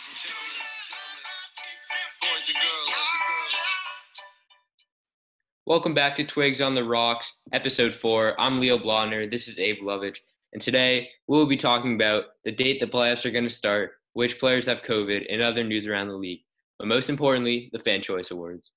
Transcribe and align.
ladies 0.00 0.24
and 0.24 0.32
gentlemen, 0.32 1.28
boys 2.22 2.48
and 2.48 2.56
girls. 2.56 2.96
Welcome 5.66 5.92
back 5.92 6.16
to 6.16 6.24
Twigs 6.24 6.62
on 6.62 6.74
the 6.74 6.84
Rocks, 6.84 7.40
episode 7.52 7.94
four. 7.94 8.40
I'm 8.40 8.60
Leo 8.60 8.78
Blonder. 8.78 9.26
This 9.30 9.46
is 9.46 9.58
Abe 9.58 9.82
Lovich. 9.82 10.16
And 10.54 10.62
today 10.62 11.08
we 11.28 11.36
will 11.36 11.46
be 11.46 11.58
talking 11.58 11.96
about 11.96 12.24
the 12.44 12.52
date 12.52 12.80
the 12.80 12.86
playoffs 12.86 13.26
are 13.26 13.30
going 13.30 13.44
to 13.44 13.50
start, 13.50 13.90
which 14.14 14.40
players 14.40 14.64
have 14.66 14.82
COVID, 14.82 15.26
and 15.30 15.42
other 15.42 15.64
news 15.64 15.86
around 15.86 16.08
the 16.08 16.14
league. 16.14 16.40
But 16.78 16.88
most 16.88 17.10
importantly, 17.10 17.68
the 17.74 17.78
Fan 17.78 18.00
Choice 18.00 18.30
Awards. 18.30 18.72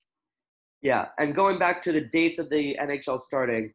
Yeah, 0.82 1.08
and 1.20 1.34
going 1.34 1.58
back 1.58 1.82
to 1.84 1.94
the 1.94 2.02
dates 2.02 2.38
of 2.38 2.50
the 2.50 2.78
NHL 2.82 3.22
starting, 3.22 3.72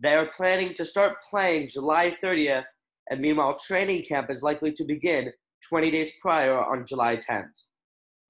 they're 0.00 0.26
planning 0.26 0.74
to 0.74 0.84
start 0.84 1.16
playing 1.30 1.70
July 1.70 2.14
30th, 2.22 2.64
and 3.08 3.20
meanwhile, 3.22 3.56
training 3.58 4.04
camp 4.04 4.30
is 4.30 4.42
likely 4.42 4.72
to 4.72 4.84
begin 4.84 5.32
20 5.68 5.90
days 5.90 6.12
prior 6.20 6.58
on 6.58 6.86
July 6.86 7.16
10th. 7.16 7.68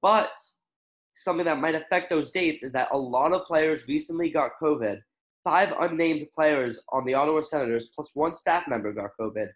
But 0.03 0.33
something 1.15 1.47
that 1.47 1.61
might 1.61 1.75
affect 1.75 2.11
those 2.11 2.31
dates 2.31 2.63
is 2.63 2.73
that 2.73 2.89
a 2.93 2.99
lot 2.99 3.33
of 3.33 3.47
players 3.47 3.89
recently 3.89 4.31
got 4.31 4.53
COVID. 4.63 5.01
Five 5.45 5.75
unnamed 5.81 6.27
players 6.35 6.83
on 6.91 7.05
the 7.05 7.15
Ottawa 7.15 7.43
Senators, 7.43 7.91
plus 7.95 8.11
one 8.15 8.35
staff 8.35 8.67
member, 8.67 8.93
got 8.93 9.11
COVID. 9.21 9.49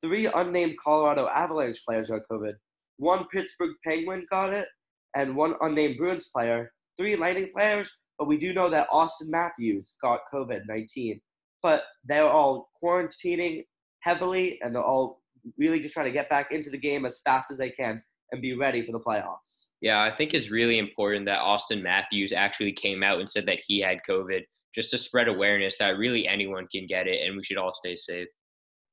Three 0.00 0.26
unnamed 0.26 0.76
Colorado 0.82 1.28
Avalanche 1.28 1.84
players 1.86 2.10
got 2.10 2.22
COVID. 2.30 2.54
One 2.98 3.26
Pittsburgh 3.32 3.74
Penguin 3.84 4.26
got 4.30 4.52
it, 4.52 4.68
and 5.16 5.36
one 5.36 5.54
unnamed 5.60 5.96
Bruins 5.96 6.28
player. 6.28 6.72
Three 6.98 7.14
Lightning 7.14 7.50
players, 7.54 7.90
but 8.18 8.26
we 8.26 8.36
do 8.36 8.52
know 8.52 8.68
that 8.68 8.90
Auston 8.90 9.28
Matthews 9.28 9.96
got 10.02 10.20
COVID 10.32 10.62
19. 10.66 11.20
But 11.62 11.84
they're 12.04 12.24
all 12.24 12.70
quarantining 12.82 13.64
heavily, 14.00 14.58
and 14.62 14.74
they're 14.74 14.82
all 14.82 15.22
really 15.56 15.80
just 15.80 15.94
trying 15.94 16.06
to 16.06 16.12
get 16.12 16.28
back 16.28 16.52
into 16.52 16.70
the 16.70 16.78
game 16.78 17.04
as 17.06 17.20
fast 17.24 17.50
as 17.50 17.58
they 17.58 17.70
can 17.70 18.02
and 18.32 18.42
be 18.42 18.54
ready 18.54 18.84
for 18.84 18.92
the 18.92 19.00
playoffs. 19.00 19.68
Yeah, 19.80 20.02
I 20.02 20.14
think 20.14 20.34
it's 20.34 20.50
really 20.50 20.78
important 20.78 21.24
that 21.26 21.40
Auston 21.40 21.82
Matthews 21.82 22.32
actually 22.32 22.72
came 22.72 23.02
out 23.02 23.20
and 23.20 23.28
said 23.30 23.46
that 23.46 23.60
he 23.66 23.80
had 23.80 23.98
COVID 24.08 24.42
just 24.74 24.90
to 24.90 24.98
spread 24.98 25.28
awareness 25.28 25.78
that 25.78 25.96
really 25.96 26.28
anyone 26.28 26.66
can 26.70 26.86
get 26.86 27.06
it 27.06 27.26
and 27.26 27.36
we 27.36 27.44
should 27.44 27.56
all 27.56 27.72
stay 27.72 27.96
safe. 27.96 28.28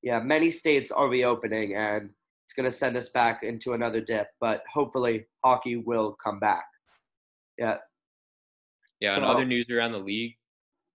Yeah, 0.03 0.21
many 0.21 0.51
states 0.51 0.91
are 0.91 1.09
reopening 1.09 1.75
and 1.75 2.11
it's 2.45 2.53
going 2.53 2.69
to 2.69 2.71
send 2.71 2.95
us 2.95 3.09
back 3.09 3.43
into 3.43 3.73
another 3.73 3.99
dip, 3.99 4.27
but 4.39 4.63
hopefully 4.71 5.25
hockey 5.43 5.77
will 5.77 6.15
come 6.23 6.39
back. 6.39 6.65
Yeah. 7.57 7.77
Yeah, 9.01 9.15
and 9.15 9.23
So- 9.23 9.27
other 9.29 9.45
news 9.45 9.65
around 9.69 9.91
the 9.93 9.99
league, 9.99 10.35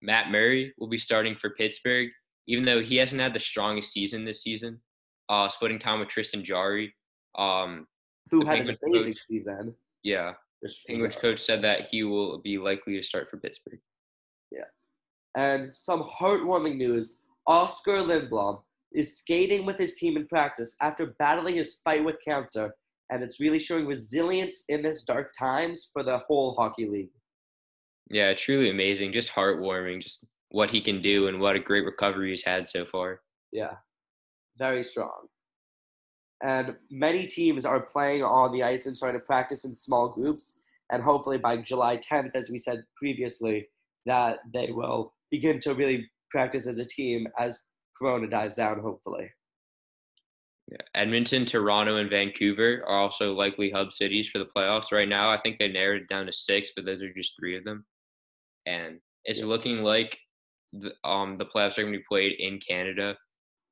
Matt 0.01 0.31
Murray 0.31 0.73
will 0.79 0.89
be 0.89 0.99
starting 0.99 1.37
for 1.37 1.51
Pittsburgh, 1.51 2.09
even 2.47 2.65
though 2.65 2.81
he 2.83 2.97
hasn't 2.97 3.21
had 3.21 3.34
the 3.34 3.41
strongest 3.41 3.93
season 3.93 4.25
this 4.25 4.43
season. 4.43 4.81
Uh, 5.31 5.48
splitting 5.48 5.78
time 5.78 6.00
with 6.00 6.09
Tristan 6.09 6.45
Jarry. 6.45 6.92
Um, 7.39 7.86
Who 8.33 8.41
The 8.41 8.47
had 8.47 8.59
an 8.69 8.77
amazing 8.83 9.14
coach. 9.14 9.23
season. 9.31 9.75
yeah, 10.03 10.34
Just- 10.62 10.84
Penguins 10.89 11.14
coach 11.17 11.39
said 11.41 11.62
that 11.62 11.87
he 11.89 12.03
will 12.03 12.39
be 12.39 12.59
likely 12.59 12.97
to 12.97 13.03
start 13.03 13.31
for 13.31 13.37
Pittsburgh. 13.39 13.78
Yes. 14.50 14.89
And 15.37 15.70
some 15.77 16.03
heartwarming 16.03 16.77
news 16.77 17.14
Oskar 17.47 17.98
Lindblom 17.98 18.62
is 18.92 19.17
skating 19.19 19.64
with 19.64 19.78
his 19.78 19.95
team 19.95 20.17
in 20.17 20.27
practice 20.27 20.77
after 20.81 21.14
battling 21.20 21.55
his 21.55 21.78
fight 21.84 22.05
with 22.05 22.17
cancer, 22.27 22.75
and 23.11 23.22
it's 23.22 23.39
really 23.39 23.61
showing 23.61 23.87
resilience 23.87 24.65
in 24.69 24.83
this 24.83 25.05
dark 25.05 25.33
times 25.39 25.91
for 25.92 26.03
the 26.03 26.19
whole 26.19 26.55
hockey 26.56 26.87
league. 26.89 27.11
Yeah, 28.11 28.34
truly 28.34 28.70
amazing. 28.70 29.12
Just 29.12 29.28
heartwarming. 29.28 30.03
Just 30.03 30.25
what 30.48 30.70
he 30.70 30.81
can 30.81 31.00
do 31.00 31.28
and 31.28 31.39
what 31.41 31.55
a 31.55 31.61
great 31.61 31.84
recovery 31.84 32.31
he's 32.31 32.44
had 32.44 32.67
so 32.67 32.84
far. 32.84 33.20
Yeah, 33.53 33.77
very 34.61 34.84
strong. 34.84 35.27
And 36.42 36.77
many 36.91 37.27
teams 37.27 37.64
are 37.64 37.80
playing 37.80 38.22
on 38.22 38.53
the 38.53 38.62
ice 38.62 38.86
and 38.86 38.97
starting 38.97 39.20
to 39.20 39.27
practice 39.27 39.64
in 39.64 39.75
small 39.75 40.08
groups. 40.08 40.58
And 40.92 41.03
hopefully 41.03 41.39
by 41.39 41.56
July 41.56 41.97
10th, 41.98 42.30
as 42.34 42.50
we 42.50 42.58
said 42.58 42.84
previously, 42.97 43.69
that 44.06 44.38
they 44.53 44.70
will 44.70 45.12
begin 45.31 45.60
to 45.60 45.75
really 45.75 46.09
practice 46.31 46.66
as 46.66 46.78
a 46.78 46.84
team 46.84 47.26
as 47.38 47.62
Corona 47.99 48.28
dies 48.28 48.54
down, 48.54 48.81
hopefully. 48.81 49.31
Yeah. 50.70 50.78
Edmonton, 50.94 51.44
Toronto, 51.44 51.97
and 51.97 52.09
Vancouver 52.09 52.82
are 52.87 52.99
also 53.00 53.32
likely 53.34 53.70
hub 53.70 53.93
cities 53.93 54.28
for 54.28 54.38
the 54.38 54.49
playoffs. 54.56 54.93
Right 54.93 55.09
now, 55.09 55.31
I 55.31 55.41
think 55.41 55.59
they 55.59 55.69
narrowed 55.69 56.03
it 56.03 56.09
down 56.09 56.26
to 56.26 56.32
six, 56.32 56.70
but 56.75 56.84
those 56.84 57.03
are 57.03 57.12
just 57.12 57.34
three 57.38 57.56
of 57.56 57.65
them. 57.65 57.84
And 58.66 59.00
it's 59.25 59.41
Yeah. 59.41 59.47
looking 59.47 59.82
like 59.82 60.19
the, 60.72 60.93
um, 61.04 61.38
the 61.38 61.47
playoffs 61.47 61.76
are 61.76 61.82
going 61.82 61.93
to 61.93 61.99
be 61.99 62.04
played 62.09 62.38
in 62.38 62.60
Canada 62.60 63.16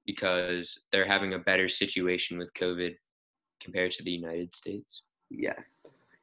because 0.09 0.81
they're 0.91 1.07
having 1.07 1.35
a 1.35 1.39
better 1.39 1.69
situation 1.69 2.39
with 2.39 2.49
COVID 2.55 2.97
compared 3.63 3.93
to 3.93 4.03
the 4.03 4.11
United 4.11 4.57
States. 4.57 5.03
Yes, 5.29 6.17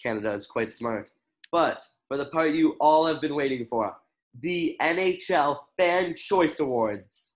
Canada 0.00 0.30
is 0.30 0.46
quite 0.46 0.72
smart. 0.72 1.10
But 1.50 1.82
for 2.06 2.16
the 2.16 2.26
part 2.26 2.52
you 2.52 2.76
all 2.80 3.04
have 3.06 3.20
been 3.20 3.34
waiting 3.34 3.66
for, 3.66 3.96
the 4.40 4.76
NHL 4.80 5.58
Fan 5.76 6.14
Choice 6.14 6.60
Awards. 6.60 7.34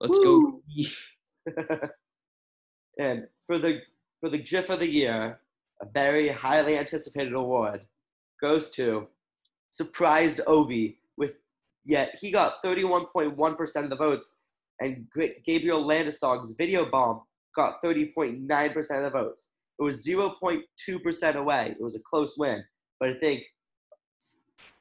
Let's 0.00 0.18
go. 0.18 0.60
and 2.98 3.28
for 3.46 3.58
the 3.58 3.82
for 4.20 4.28
the 4.28 4.38
GIF 4.38 4.70
of 4.70 4.80
the 4.80 4.90
year, 4.90 5.38
a 5.80 5.86
very 5.94 6.28
highly 6.28 6.76
anticipated 6.78 7.34
award 7.34 7.82
goes 8.40 8.70
to 8.70 9.06
surprised 9.70 10.40
Ovi 10.48 10.96
with 11.16 11.36
yet 11.88 12.14
he 12.20 12.30
got 12.30 12.62
31.1% 12.62 13.84
of 13.84 13.90
the 13.90 13.96
votes 13.96 14.34
and 14.80 15.06
Gabriel 15.44 15.84
Landeskog's 15.84 16.54
video 16.56 16.88
bomb 16.88 17.22
got 17.56 17.82
30.9% 17.82 18.76
of 18.76 19.02
the 19.02 19.10
votes. 19.10 19.50
It 19.80 19.82
was 19.82 20.04
0.2% 20.04 21.34
away. 21.34 21.74
It 21.78 21.82
was 21.82 21.96
a 21.96 22.00
close 22.08 22.36
win, 22.36 22.62
but 23.00 23.08
I 23.08 23.14
think 23.14 23.42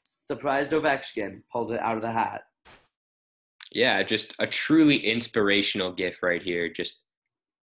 surprised 0.03 0.71
Ovechkin 0.71 1.41
pulled 1.51 1.71
it 1.71 1.81
out 1.81 1.95
of 1.95 2.03
the 2.03 2.11
hat. 2.11 2.41
Yeah, 3.71 4.03
just 4.03 4.35
a 4.39 4.47
truly 4.47 4.97
inspirational 4.97 5.93
gift 5.93 6.19
right 6.21 6.41
here. 6.41 6.69
Just 6.69 6.99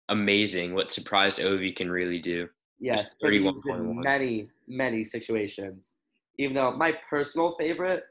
amazing 0.10 0.74
what 0.74 0.92
surprised 0.92 1.40
Ovi 1.40 1.76
can 1.76 1.92
really 1.92 2.20
do. 2.20 2.48
Yes, 2.80 3.02
Just 3.02 3.20
been 3.22 3.34
used 3.34 3.68
in 3.68 3.76
31.1. 3.76 4.04
many, 4.04 4.50
many 4.68 5.04
situations. 5.04 5.94
Even 6.38 6.56
though 6.56 6.72
my 6.72 6.98
personal 7.10 7.56
favorite 7.60 8.04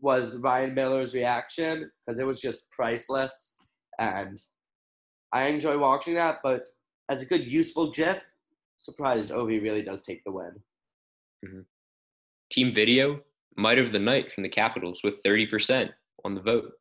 was 0.00 0.36
Ryan 0.38 0.74
Miller's 0.74 1.14
reaction 1.14 1.90
because 2.06 2.18
it 2.18 2.26
was 2.26 2.40
just 2.40 2.70
priceless, 2.70 3.56
and 3.98 4.40
I 5.32 5.48
enjoy 5.48 5.78
watching 5.78 6.14
that. 6.14 6.40
But 6.42 6.68
as 7.08 7.22
a 7.22 7.26
good, 7.26 7.44
useful 7.46 7.90
GIF, 7.92 8.20
surprised 8.76 9.30
Ovi 9.30 9.62
really 9.62 9.82
does 9.82 10.02
take 10.02 10.22
the 10.24 10.32
win. 10.32 10.52
Mm-hmm. 11.44 11.60
Team 12.50 12.72
Video, 12.72 13.20
Might 13.56 13.78
of 13.78 13.92
the 13.92 13.98
Night 13.98 14.32
from 14.32 14.42
the 14.42 14.48
Capitals 14.48 15.02
with 15.04 15.22
30% 15.22 15.90
on 16.24 16.34
the 16.34 16.40
vote. 16.40 16.72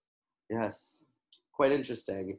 Yes, 0.50 1.04
quite 1.54 1.72
interesting. 1.72 2.38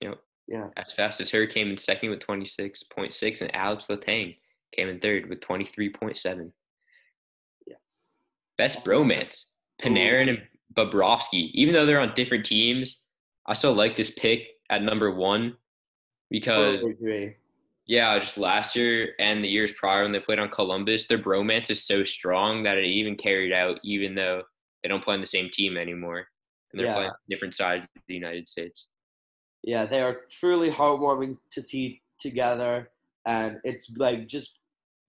Yep. 0.00 0.18
Yeah, 0.46 0.68
As 0.76 0.92
fast 0.92 1.22
as 1.22 1.30
her 1.30 1.46
came 1.46 1.70
in 1.70 1.78
second 1.78 2.10
with 2.10 2.20
26.6, 2.20 3.40
and 3.40 3.54
Alex 3.54 3.86
Latang 3.88 4.36
came 4.76 4.88
in 4.88 5.00
third 5.00 5.30
with 5.30 5.40
23.7. 5.40 6.52
yes, 7.66 8.13
Best 8.58 8.84
bromance, 8.84 9.44
Panarin 9.82 10.28
and 10.28 10.38
Bobrovsky. 10.76 11.50
Even 11.52 11.74
though 11.74 11.86
they're 11.86 12.00
on 12.00 12.14
different 12.14 12.44
teams, 12.44 13.00
I 13.46 13.54
still 13.54 13.74
like 13.74 13.96
this 13.96 14.10
pick 14.10 14.46
at 14.70 14.82
number 14.82 15.14
one 15.14 15.56
because. 16.30 16.76
Yeah, 17.86 18.18
just 18.18 18.38
last 18.38 18.74
year 18.74 19.10
and 19.18 19.44
the 19.44 19.48
years 19.48 19.70
prior 19.72 20.04
when 20.04 20.12
they 20.12 20.18
played 20.18 20.38
on 20.38 20.48
Columbus, 20.48 21.06
their 21.06 21.18
bromance 21.18 21.68
is 21.68 21.84
so 21.84 22.02
strong 22.02 22.62
that 22.62 22.78
it 22.78 22.86
even 22.86 23.14
carried 23.14 23.52
out, 23.52 23.78
even 23.84 24.14
though 24.14 24.42
they 24.82 24.88
don't 24.88 25.04
play 25.04 25.12
on 25.12 25.20
the 25.20 25.26
same 25.26 25.50
team 25.52 25.76
anymore 25.76 26.26
and 26.72 26.80
they're 26.80 26.86
Yeah. 26.86 26.94
playing 26.94 27.10
different 27.28 27.54
sides 27.54 27.86
of 27.94 28.02
the 28.08 28.14
United 28.14 28.48
States. 28.48 28.86
Yeah, 29.62 29.84
they 29.84 30.00
are 30.00 30.22
truly 30.30 30.70
heartwarming 30.70 31.36
to 31.50 31.60
see 31.60 32.00
together. 32.18 32.90
And 33.26 33.60
it's 33.64 33.94
like 33.98 34.28
just 34.28 34.60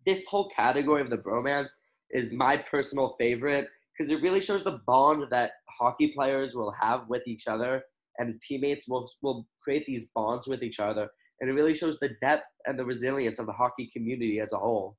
this 0.06 0.26
whole 0.26 0.50
category 0.50 1.02
of 1.02 1.10
the 1.10 1.18
bromance 1.18 1.72
is 2.16 2.32
my 2.32 2.56
personal 2.56 3.16
favorite 3.20 3.68
because 3.98 4.10
it 4.10 4.22
really 4.22 4.42
shows 4.42 4.64
the 4.64 4.80
bond 4.88 5.26
that 5.32 5.52
hockey 5.70 6.08
players 6.08 6.56
will 6.56 6.72
have 6.72 7.08
with 7.10 7.28
each 7.28 7.48
other 7.48 7.84
and 8.18 8.40
teammates 8.42 8.88
will, 8.88 9.10
will 9.22 9.46
create 9.62 9.86
these 9.86 10.12
bonds 10.16 10.48
with 10.48 10.64
each 10.64 10.80
other. 10.80 11.10
And 11.42 11.50
it 11.50 11.54
really 11.54 11.76
shows 11.76 12.00
the 12.00 12.16
depth 12.22 12.46
and 12.66 12.80
the 12.80 12.86
resilience 12.86 13.38
of 13.38 13.46
the 13.46 13.52
hockey 13.52 13.90
community 13.92 14.40
as 14.40 14.54
a 14.54 14.58
whole. 14.58 14.98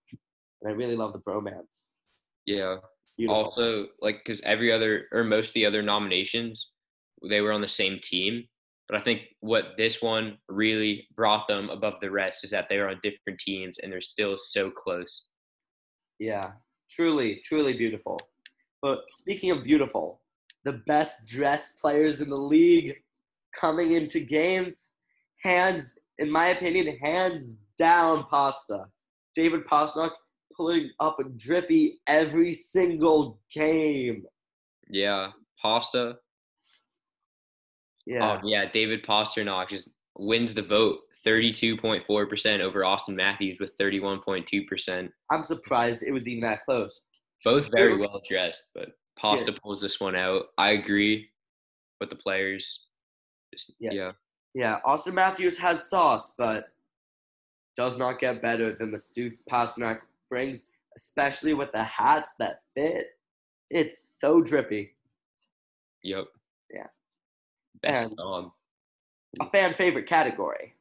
And 0.61 0.71
I 0.71 0.75
really 0.75 0.97
love 0.97 1.15
the 1.15 1.21
bromance. 1.21 1.95
Yeah. 2.45 2.77
Beautiful. 3.17 3.45
Also, 3.45 3.87
like, 4.03 4.21
because 4.25 4.43
every 4.45 4.71
other 4.71 5.07
or 5.11 5.25
most 5.25 5.49
of 5.49 5.55
the 5.55 5.65
other 5.65 5.83
nominations, 5.83 6.69
they 7.27 7.41
were 7.41 7.53
on 7.53 7.63
the 7.63 7.69
same 7.69 7.99
team. 8.03 8.45
But 8.89 8.99
I 8.99 9.03
think 9.03 9.23
what 9.41 9.73
this 9.79 10.03
one 10.03 10.37
really 10.49 11.09
brought 11.17 11.49
them 11.49 11.71
above 11.71 11.95
the 12.03 12.11
rest 12.11 12.45
is 12.45 12.51
that 12.51 12.67
they 12.69 12.77
were 12.77 12.89
on 12.89 13.01
different 13.03 13.41
teams 13.41 13.79
and 13.83 13.91
they're 13.91 14.03
still 14.03 14.37
so 14.37 14.71
close. 14.71 15.25
Yeah, 16.19 16.53
truly, 16.91 17.41
truly 17.45 17.75
beautiful. 17.75 18.19
But 18.83 19.01
speaking 19.09 19.51
of 19.51 19.65
beautiful, 19.65 20.21
the 20.65 20.81
best 20.87 21.29
dressed 21.29 21.81
players 21.81 22.21
in 22.21 22.31
the 22.31 22.37
league 22.37 22.95
coming 23.59 23.93
into 23.93 24.21
games, 24.21 24.91
hands 25.43 25.99
in 26.19 26.31
my 26.31 26.49
opinion, 26.49 26.97
hands 27.03 27.59
down 27.79 28.25
pasta. 28.25 28.85
David 29.35 29.67
Pastrnak 29.67 30.11
pulling 30.57 30.91
up 31.01 31.19
a 31.21 31.25
drippy 31.25 32.01
every 32.07 32.53
single 32.53 33.39
game. 33.53 34.25
Yeah, 34.89 35.29
Pasta. 35.61 36.17
Yeah. 38.07 38.39
Oh 38.41 38.47
yeah, 38.47 38.71
David 38.71 39.05
Pastrnak 39.05 39.69
just 39.69 39.89
wins 40.17 40.55
the 40.55 40.63
vote, 40.63 41.01
thirty-two 41.27 41.77
point 41.77 42.05
four 42.07 42.25
percent 42.27 42.63
over 42.63 42.81
Auston 42.81 43.15
Matthews 43.17 43.59
with 43.61 43.73
thirty-one 43.79 44.21
point 44.21 44.47
two 44.47 44.65
percent. 44.65 45.11
I'm 45.31 45.43
surprised 45.43 46.03
it 46.03 46.13
was 46.13 46.27
even 46.27 46.41
that 46.43 46.65
close. 46.65 47.03
Both 47.45 47.69
very 47.77 47.97
well 47.99 48.23
dressed, 48.27 48.69
but 48.75 48.91
Pasta 49.19 49.53
pulls 49.53 49.81
this 49.83 50.01
one 50.01 50.17
out. 50.17 50.47
I 50.57 50.71
agree 50.71 51.29
with 52.01 52.09
the 52.09 52.17
players. 52.17 52.87
Just, 53.53 53.73
Yeah. 53.79 53.91
yeah. 53.93 54.13
Yeah, 54.55 54.81
Auston 54.87 55.13
Matthews 55.13 55.59
has 55.59 55.91
sauce, 55.91 56.33
but 56.39 56.69
does 57.77 57.99
not 57.99 58.19
get 58.19 58.41
better 58.41 58.73
than 58.73 58.91
the 58.91 58.99
suits 58.99 59.43
Pastrnak 59.51 60.01
brings, 60.31 60.71
especially 60.97 61.53
with 61.53 61.73
the 61.73 61.83
hats 61.85 62.37
that 62.39 62.63
fit. 62.75 63.19
It's 63.69 63.99
so 63.99 64.41
drippy. 64.41 64.95
Yep. 66.05 66.25
Yeah. 66.73 66.87
Best 67.83 68.09
And- 68.09 68.17
dog, 68.17 68.53
A 69.41 69.51
fan 69.51 69.75
favorite 69.75 70.07
category. 70.07 70.75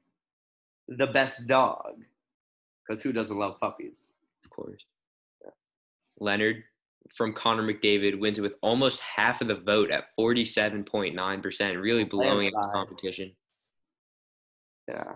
The 0.88 1.08
best 1.08 1.48
dog. 1.48 2.04
Because 2.88 3.02
who 3.02 3.12
doesn't 3.12 3.38
love 3.38 3.60
puppies? 3.60 4.14
of 4.44 4.50
course. 4.50 4.84
Leonard 6.20 6.64
from 7.16 7.34
Connor 7.34 7.64
McDavid 7.64 8.20
wins 8.20 8.38
it 8.38 8.42
with 8.42 8.54
almost 8.62 9.00
half 9.02 9.42
of 9.42 9.48
the 9.48 9.56
vote 9.56 9.92
at 9.92 10.06
forty-seven 10.16 10.84
point 10.84 11.16
nine 11.16 11.42
percent, 11.42 11.78
really 11.78 12.04
blowing 12.04 12.48
up 12.48 12.54
the 12.54 12.70
competition. 12.74 13.32
Yeah. 14.88 15.14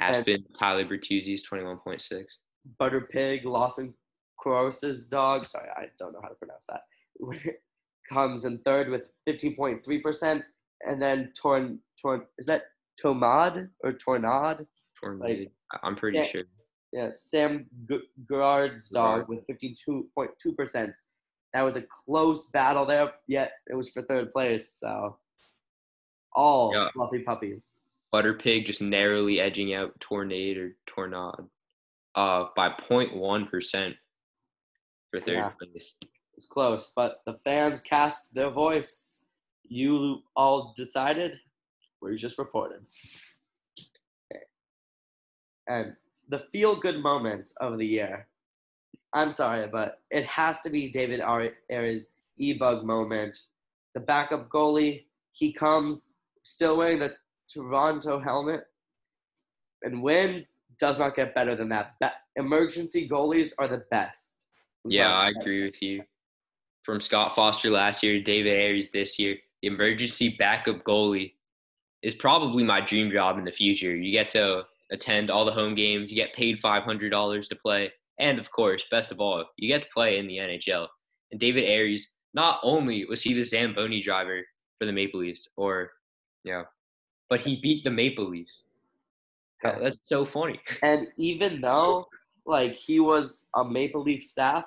Aspen 0.00 0.44
Tyler 0.58 0.84
Bertuzzi's 0.84 1.42
twenty-one 1.42 1.78
point 1.78 2.00
six. 2.00 2.38
Butter 2.78 3.02
Pig, 3.10 3.44
Lawson 3.44 3.94
Crouse's 4.38 5.06
dog. 5.06 5.46
Sorry, 5.48 5.68
I 5.76 5.86
don't 5.98 6.12
know 6.12 6.20
how 6.22 6.28
to 6.28 6.34
pronounce 6.34 6.66
that. 6.66 6.82
Comes 8.08 8.44
in 8.44 8.58
third 8.58 8.88
with 8.88 9.10
15.3%. 9.28 10.42
And 10.86 11.02
then 11.02 11.32
Torn, 11.36 11.80
Torn, 12.00 12.22
is 12.38 12.46
that 12.46 12.64
Tomad 13.02 13.68
or 13.84 13.92
Tornad? 13.92 14.66
Tornado. 15.00 15.50
I'm 15.82 15.96
pretty 15.96 16.18
yeah. 16.18 16.26
sure. 16.26 16.42
Yeah, 16.92 17.10
Sam 17.12 17.66
Girard's 18.28 18.88
dog 18.88 19.26
Gerard. 19.26 19.28
with 19.28 19.46
15.2%. 19.46 20.92
That 21.54 21.62
was 21.62 21.76
a 21.76 21.82
close 21.82 22.46
battle 22.48 22.84
there, 22.86 23.12
yet 23.26 23.52
it 23.70 23.74
was 23.74 23.90
for 23.90 24.02
third 24.02 24.30
place. 24.30 24.72
So, 24.72 25.18
all 26.34 26.72
Yeah. 26.74 26.88
fluffy 26.94 27.22
puppies. 27.22 27.80
Butter 28.10 28.34
Pig 28.34 28.64
just 28.66 28.80
narrowly 28.80 29.38
edging 29.40 29.74
out 29.74 29.98
Tornado 30.00 30.62
or 30.62 30.76
Tornado 30.86 31.50
uh, 32.14 32.46
by 32.56 32.70
0.1 32.70 33.50
percent 33.50 33.94
for 35.10 35.20
third 35.20 35.34
Yeah. 35.34 35.50
place. 35.50 35.94
It's 36.34 36.46
close, 36.46 36.92
but 36.94 37.20
the 37.26 37.34
fans 37.44 37.80
cast 37.80 38.32
their 38.34 38.50
voice. 38.50 39.22
You 39.64 40.22
all 40.36 40.72
decided. 40.76 41.38
We're 42.00 42.14
just 42.14 42.38
reporting. 42.38 42.86
Okay. 44.32 44.42
And 45.68 45.96
the 46.28 46.40
feel 46.52 46.76
good 46.76 47.02
moment 47.02 47.50
of 47.60 47.78
the 47.78 47.86
year. 47.86 48.26
I'm 49.14 49.32
sorry, 49.32 49.66
but 49.68 50.02
it 50.10 50.24
has 50.24 50.60
to 50.62 50.70
be 50.70 50.90
David 50.90 51.20
Ar- 51.20 51.52
e-bug 52.38 52.84
moment. 52.84 53.38
The 53.94 54.00
backup 54.00 54.48
goalie, 54.50 55.04
he 55.32 55.52
comes 55.52 56.12
still 56.42 56.76
wearing 56.76 56.98
the 56.98 57.14
Toronto 57.52 58.20
helmet 58.20 58.64
and 59.82 60.02
wins. 60.02 60.56
Does 60.78 60.98
not 60.98 61.16
get 61.16 61.34
better 61.34 61.56
than 61.56 61.68
that. 61.70 61.94
Ba- 62.00 62.12
emergency 62.36 63.08
goalies 63.08 63.52
are 63.58 63.66
the 63.66 63.84
best. 63.90 64.44
I'm 64.84 64.90
Yeah, 64.90 65.12
I 65.12 65.30
agree 65.30 65.64
with 65.64 65.82
you. 65.82 66.02
From 66.84 67.00
Scott 67.00 67.34
Foster 67.34 67.70
last 67.70 68.02
year, 68.02 68.22
David 68.22 68.52
Ayres 68.52 68.90
this 68.92 69.18
year, 69.18 69.36
the 69.62 69.68
emergency 69.68 70.36
backup 70.38 70.84
goalie 70.84 71.32
is 72.02 72.14
probably 72.14 72.62
my 72.62 72.80
dream 72.80 73.10
job 73.10 73.38
in 73.38 73.44
the 73.44 73.52
future. 73.52 73.94
You 73.94 74.12
get 74.12 74.28
to 74.30 74.64
attend 74.90 75.30
all 75.30 75.44
the 75.44 75.52
home 75.52 75.74
games, 75.74 76.10
you 76.10 76.16
get 76.16 76.34
paid 76.34 76.60
$500 76.60 77.48
to 77.48 77.56
play, 77.56 77.92
and 78.18 78.38
of 78.38 78.50
course, 78.50 78.84
best 78.90 79.10
of 79.10 79.20
all, 79.20 79.44
you 79.56 79.68
get 79.68 79.82
to 79.82 79.88
play 79.92 80.18
in 80.18 80.26
the 80.26 80.38
NHL. 80.38 80.86
And 81.30 81.38
David 81.38 81.64
Ayres, 81.64 82.08
not 82.34 82.60
only 82.62 83.04
was 83.04 83.22
he 83.22 83.34
the 83.34 83.44
Zamboni 83.44 84.02
driver 84.02 84.42
for 84.78 84.86
the 84.86 84.92
Maple 84.92 85.20
Leafs, 85.20 85.48
or, 85.56 85.90
yeah, 86.44 86.62
but 87.28 87.40
he 87.40 87.60
beat 87.60 87.84
the 87.84 87.90
Maple 87.90 88.28
Leafs. 88.28 88.62
That's 89.62 89.98
so 90.06 90.24
funny. 90.24 90.60
And 90.82 91.08
even 91.16 91.60
though 91.60 92.06
like 92.46 92.72
he 92.72 92.98
was 92.98 93.36
a 93.54 93.64
Maple 93.64 94.02
Leaf 94.02 94.24
staff, 94.24 94.64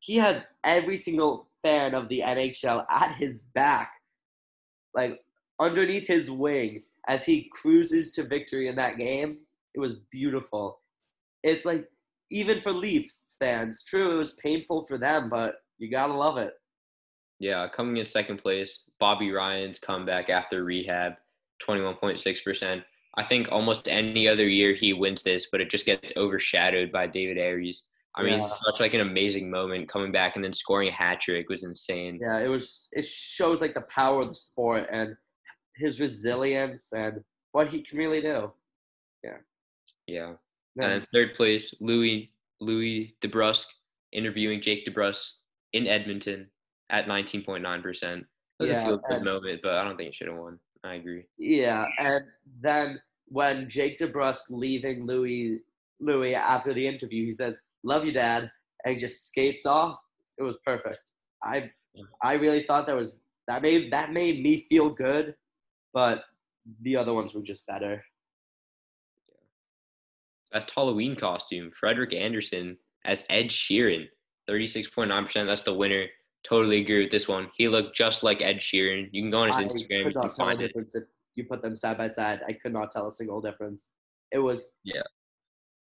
he 0.00 0.16
had 0.16 0.46
every 0.62 0.96
single 0.96 1.48
fan 1.62 1.94
of 1.94 2.08
the 2.08 2.20
NHL 2.20 2.84
at 2.90 3.16
his 3.16 3.46
back, 3.54 3.92
like 4.94 5.20
underneath 5.60 6.06
his 6.06 6.30
wing 6.30 6.82
as 7.08 7.24
he 7.24 7.48
cruises 7.52 8.10
to 8.12 8.24
victory 8.24 8.68
in 8.68 8.76
that 8.76 8.98
game. 8.98 9.38
It 9.74 9.80
was 9.80 9.94
beautiful. 10.10 10.80
It's 11.42 11.64
like 11.64 11.88
even 12.30 12.60
for 12.60 12.72
Leafs 12.72 13.36
fans, 13.38 13.82
true, 13.84 14.12
it 14.14 14.18
was 14.18 14.32
painful 14.34 14.86
for 14.86 14.98
them, 14.98 15.28
but 15.30 15.56
you 15.78 15.90
gotta 15.90 16.12
love 16.12 16.38
it. 16.38 16.54
Yeah, 17.38 17.68
coming 17.68 17.98
in 17.98 18.06
second 18.06 18.38
place, 18.38 18.84
Bobby 18.98 19.30
Ryan's 19.30 19.78
comeback 19.78 20.30
after 20.30 20.64
rehab, 20.64 21.12
21.6%. 21.68 22.82
I 23.18 23.24
think 23.24 23.48
almost 23.50 23.88
any 23.88 24.26
other 24.28 24.46
year 24.46 24.74
he 24.74 24.92
wins 24.92 25.22
this, 25.22 25.46
but 25.52 25.60
it 25.60 25.70
just 25.70 25.86
gets 25.86 26.12
overshadowed 26.16 26.90
by 26.92 27.06
David 27.06 27.38
Ayres. 27.38 27.82
I 28.14 28.22
mean, 28.22 28.40
Yeah. 28.40 28.48
such 28.48 28.80
like 28.80 28.94
an 28.94 29.00
amazing 29.02 29.50
moment 29.50 29.88
coming 29.88 30.10
back 30.10 30.36
and 30.36 30.44
then 30.44 30.52
scoring 30.52 30.88
a 30.88 30.92
hat 30.92 31.20
trick 31.20 31.48
was 31.50 31.64
insane. 31.64 32.18
Yeah, 32.20 32.38
it 32.38 32.48
was. 32.48 32.88
It 32.92 33.04
shows 33.04 33.60
like 33.60 33.74
the 33.74 33.82
power 33.82 34.22
of 34.22 34.28
the 34.28 34.34
sport 34.34 34.86
and 34.90 35.16
his 35.76 36.00
resilience 36.00 36.92
and 36.92 37.22
what 37.52 37.70
he 37.70 37.82
can 37.82 37.98
really 37.98 38.20
do. 38.20 38.52
Yeah. 39.24 39.38
Yeah. 40.06 40.34
And 40.78 41.06
third 41.12 41.34
place, 41.34 41.74
Louis 41.80 42.30
Louis 42.60 43.14
DeBrusk 43.22 43.66
interviewing 44.12 44.60
Jake 44.60 44.86
DeBrusk 44.86 45.32
in 45.72 45.86
Edmonton 45.86 46.48
at 46.90 47.06
19.9%. 47.06 48.18
It 48.18 48.26
was 48.58 48.70
Yeah, 48.70 48.82
a 48.82 48.86
feel 48.86 49.00
good 49.08 49.22
moment, 49.22 49.60
but 49.62 49.74
I 49.74 49.84
don't 49.84 49.96
think 49.96 50.08
it 50.08 50.14
should 50.14 50.28
have 50.28 50.36
won. 50.36 50.58
I 50.84 50.94
agree. 50.94 51.24
Yeah, 51.38 51.86
and 51.98 52.24
then 52.60 53.00
when 53.28 53.68
Jake 53.68 53.98
DeBrusk 53.98 54.50
leaving 54.50 55.06
Louis 55.06 55.60
Louis 55.98 56.34
after 56.34 56.74
the 56.74 56.86
interview, 56.86 57.24
he 57.24 57.32
says, 57.32 57.56
"Love 57.82 58.04
you, 58.04 58.12
Dad," 58.12 58.50
and 58.84 58.94
he 58.94 59.00
just 59.00 59.26
skates 59.28 59.66
off. 59.66 59.98
It 60.38 60.42
was 60.42 60.56
perfect. 60.64 61.10
I 61.42 61.72
Yeah. 61.94 62.04
I 62.22 62.34
really 62.34 62.62
thought 62.62 62.86
that 62.86 62.96
was 62.96 63.20
that 63.48 63.62
made 63.62 63.90
that 63.92 64.12
made 64.12 64.42
me 64.42 64.66
feel 64.68 64.90
good, 64.90 65.34
but 65.96 66.24
the 66.82 66.94
other 66.94 67.14
ones 67.14 67.32
were 67.34 67.40
just 67.40 67.66
better. 67.66 68.04
Best 70.52 70.70
Halloween 70.74 71.16
costume, 71.16 71.70
Frederik 71.80 72.12
Andersen 72.12 72.76
as 73.06 73.24
Ed 73.30 73.46
Sheeran, 73.46 74.06
36.9%. 74.46 75.46
That's 75.46 75.62
the 75.62 75.72
winner. 75.72 76.04
Totally 76.46 76.82
agree 76.82 77.02
with 77.04 77.10
this 77.10 77.26
one. 77.26 77.48
He 77.56 77.66
looked 77.66 77.96
just 77.96 78.22
like 78.22 78.42
Ed 78.42 78.56
Sheeran. 78.58 79.08
You 79.10 79.22
can 79.22 79.30
go 79.30 79.38
on 79.40 79.48
his 79.48 79.56
I 79.56 79.64
Instagram, 79.64 79.98
you 79.98 80.04
can 80.04 80.12
not 80.12 80.34
tell 80.34 80.48
a 80.48 80.50
find 80.50 80.60
it. 80.60 80.72
if 80.76 81.04
you 81.34 81.44
put 81.44 81.62
them 81.62 81.74
side 81.74 81.96
by 81.96 82.08
side. 82.08 82.42
I 82.46 82.52
could 82.52 82.74
not 82.74 82.90
tell 82.90 83.06
a 83.06 83.10
single 83.10 83.40
difference. 83.40 83.90
It 84.32 84.38
was 84.38 84.74
Yeah. 84.84 85.02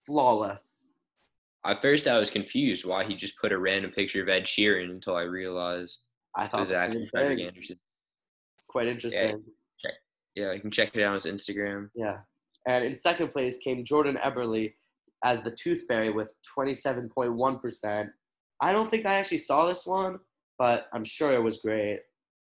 flawless. 0.05 0.91
At 1.65 1.81
first, 1.81 2.07
I 2.07 2.19
was 2.19 2.29
confused 2.29 2.85
why 2.85 3.05
he 3.05 3.15
just 3.15 3.39
put 3.39 3.53
a 3.53 3.59
random 3.59 3.91
picture 3.91 4.23
of 4.23 4.29
Ed 4.29 4.45
Sheeran 4.45 4.91
until 4.91 5.17
I 5.17 5.23
realized 5.23 6.01
I 6.35 6.47
thought 6.47 6.59
it 6.59 6.65
was 6.65 6.73
actually 6.73 7.09
Frederik. 7.09 7.41
Andersen. 7.41 7.81
It's 8.59 8.67
quite 8.67 8.87
interesting. 8.87 9.29
Yeah, 9.31 9.37
you 10.35 10.61
can 10.61 10.71
check 10.71 10.91
it 10.95 11.03
out 11.03 11.09
on 11.09 11.15
his 11.15 11.27
Instagram. 11.27 11.91
Yeah. 11.95 12.19
And 12.67 12.85
in 12.85 12.95
second 12.95 13.29
place 13.29 13.57
came 13.59 13.85
Jordan 13.85 14.19
Eberle 14.23 14.73
as 15.25 15.43
the 15.43 15.51
Tooth 15.51 15.85
Fairy 15.89 16.11
with 16.11 16.35
27.1%. 16.59 18.11
I 18.61 18.73
don't 18.73 18.91
think 18.91 19.07
I 19.07 19.15
actually 19.15 19.39
saw 19.39 19.67
this 19.67 19.87
one, 19.87 20.19
but 20.59 20.87
I'm 20.93 21.05
sure 21.05 21.33
it 21.35 21.43
was 21.43 21.59
great. 21.59 22.01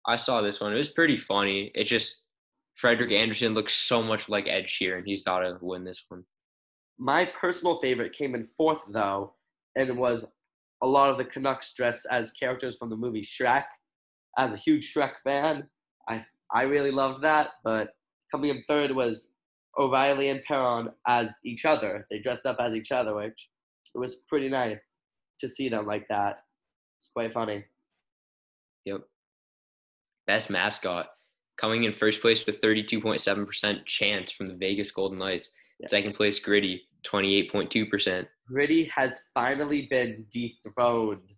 I 0.07 0.17
saw 0.17 0.41
this 0.41 0.61
one. 0.61 0.73
It 0.73 0.77
was 0.77 0.89
pretty 0.89 1.17
funny. 1.17 1.71
It 1.75 1.85
just 1.85 2.23
Frederik 2.77 3.13
Andersen 3.13 3.55
looks 3.55 3.75
so 3.75 4.03
much 4.03 4.29
like 4.29 4.49
Ed 4.49 4.65
Sheeran. 4.65 5.03
He's 5.05 5.23
got 5.23 5.41
to 5.41 5.59
win 5.61 5.85
this 5.85 6.03
one. 6.09 6.25
My 6.99 7.27
personal 7.27 7.81
favorite 7.81 8.13
came 8.13 8.35
in 8.35 8.45
fourth, 8.57 8.85
though, 8.89 9.35
and 9.77 9.97
was 9.97 10.25
a 10.83 10.87
lot 10.87 11.11
of 11.11 11.19
the 11.19 11.25
Canucks 11.25 11.75
dressed 11.75 12.07
as 12.11 12.33
characters 12.33 12.77
from 12.77 12.91
the 12.91 12.97
movie 12.97 13.23
Shrek. 13.23 13.65
As 14.39 14.55
a 14.55 14.57
huge 14.57 14.93
Shrek 14.93 15.15
fan, 15.23 15.69
I, 16.09 16.25
I 16.53 16.63
really 16.63 16.91
loved 16.91 17.23
that. 17.23 17.51
But 17.65 17.95
coming 18.31 18.51
in 18.51 18.65
third 18.69 18.93
was 18.93 19.29
O'Reilly 19.79 20.29
and 20.29 20.43
Perron 20.45 20.91
as 21.07 21.33
each 21.45 21.65
other. 21.65 22.07
They 22.11 22.19
dressed 22.19 22.47
up 22.47 22.57
as 22.61 22.75
each 22.75 22.93
other, 22.93 23.15
which 23.15 23.49
it 23.95 23.99
was 23.99 24.23
pretty 24.29 24.49
nice 24.49 24.97
to 25.39 25.49
see 25.49 25.69
them 25.69 25.87
like 25.87 26.07
that. 26.09 26.41
It's 26.99 27.09
quite 27.15 27.33
funny. 27.33 27.65
Yep. 28.85 29.03
Best 30.27 30.51
mascot. 30.51 31.09
coming 31.61 31.85
in 31.85 31.93
first 31.95 32.23
place 32.23 32.47
with 32.47 32.61
32.7% 32.63 33.85
chance 33.85 34.33
from 34.33 34.47
the 34.47 34.55
Vegas 34.55 34.91
Golden 34.91 35.19
Knights. 35.19 35.51
Yeah. 35.79 35.89
Second 35.89 36.15
place, 36.15 36.39
Gritty, 36.41 36.83
28.2%. 37.07 38.27
Gritty 38.49 38.85
has 38.95 39.21
finally 39.35 39.87
been 39.91 40.25
dethroned. 40.33 41.35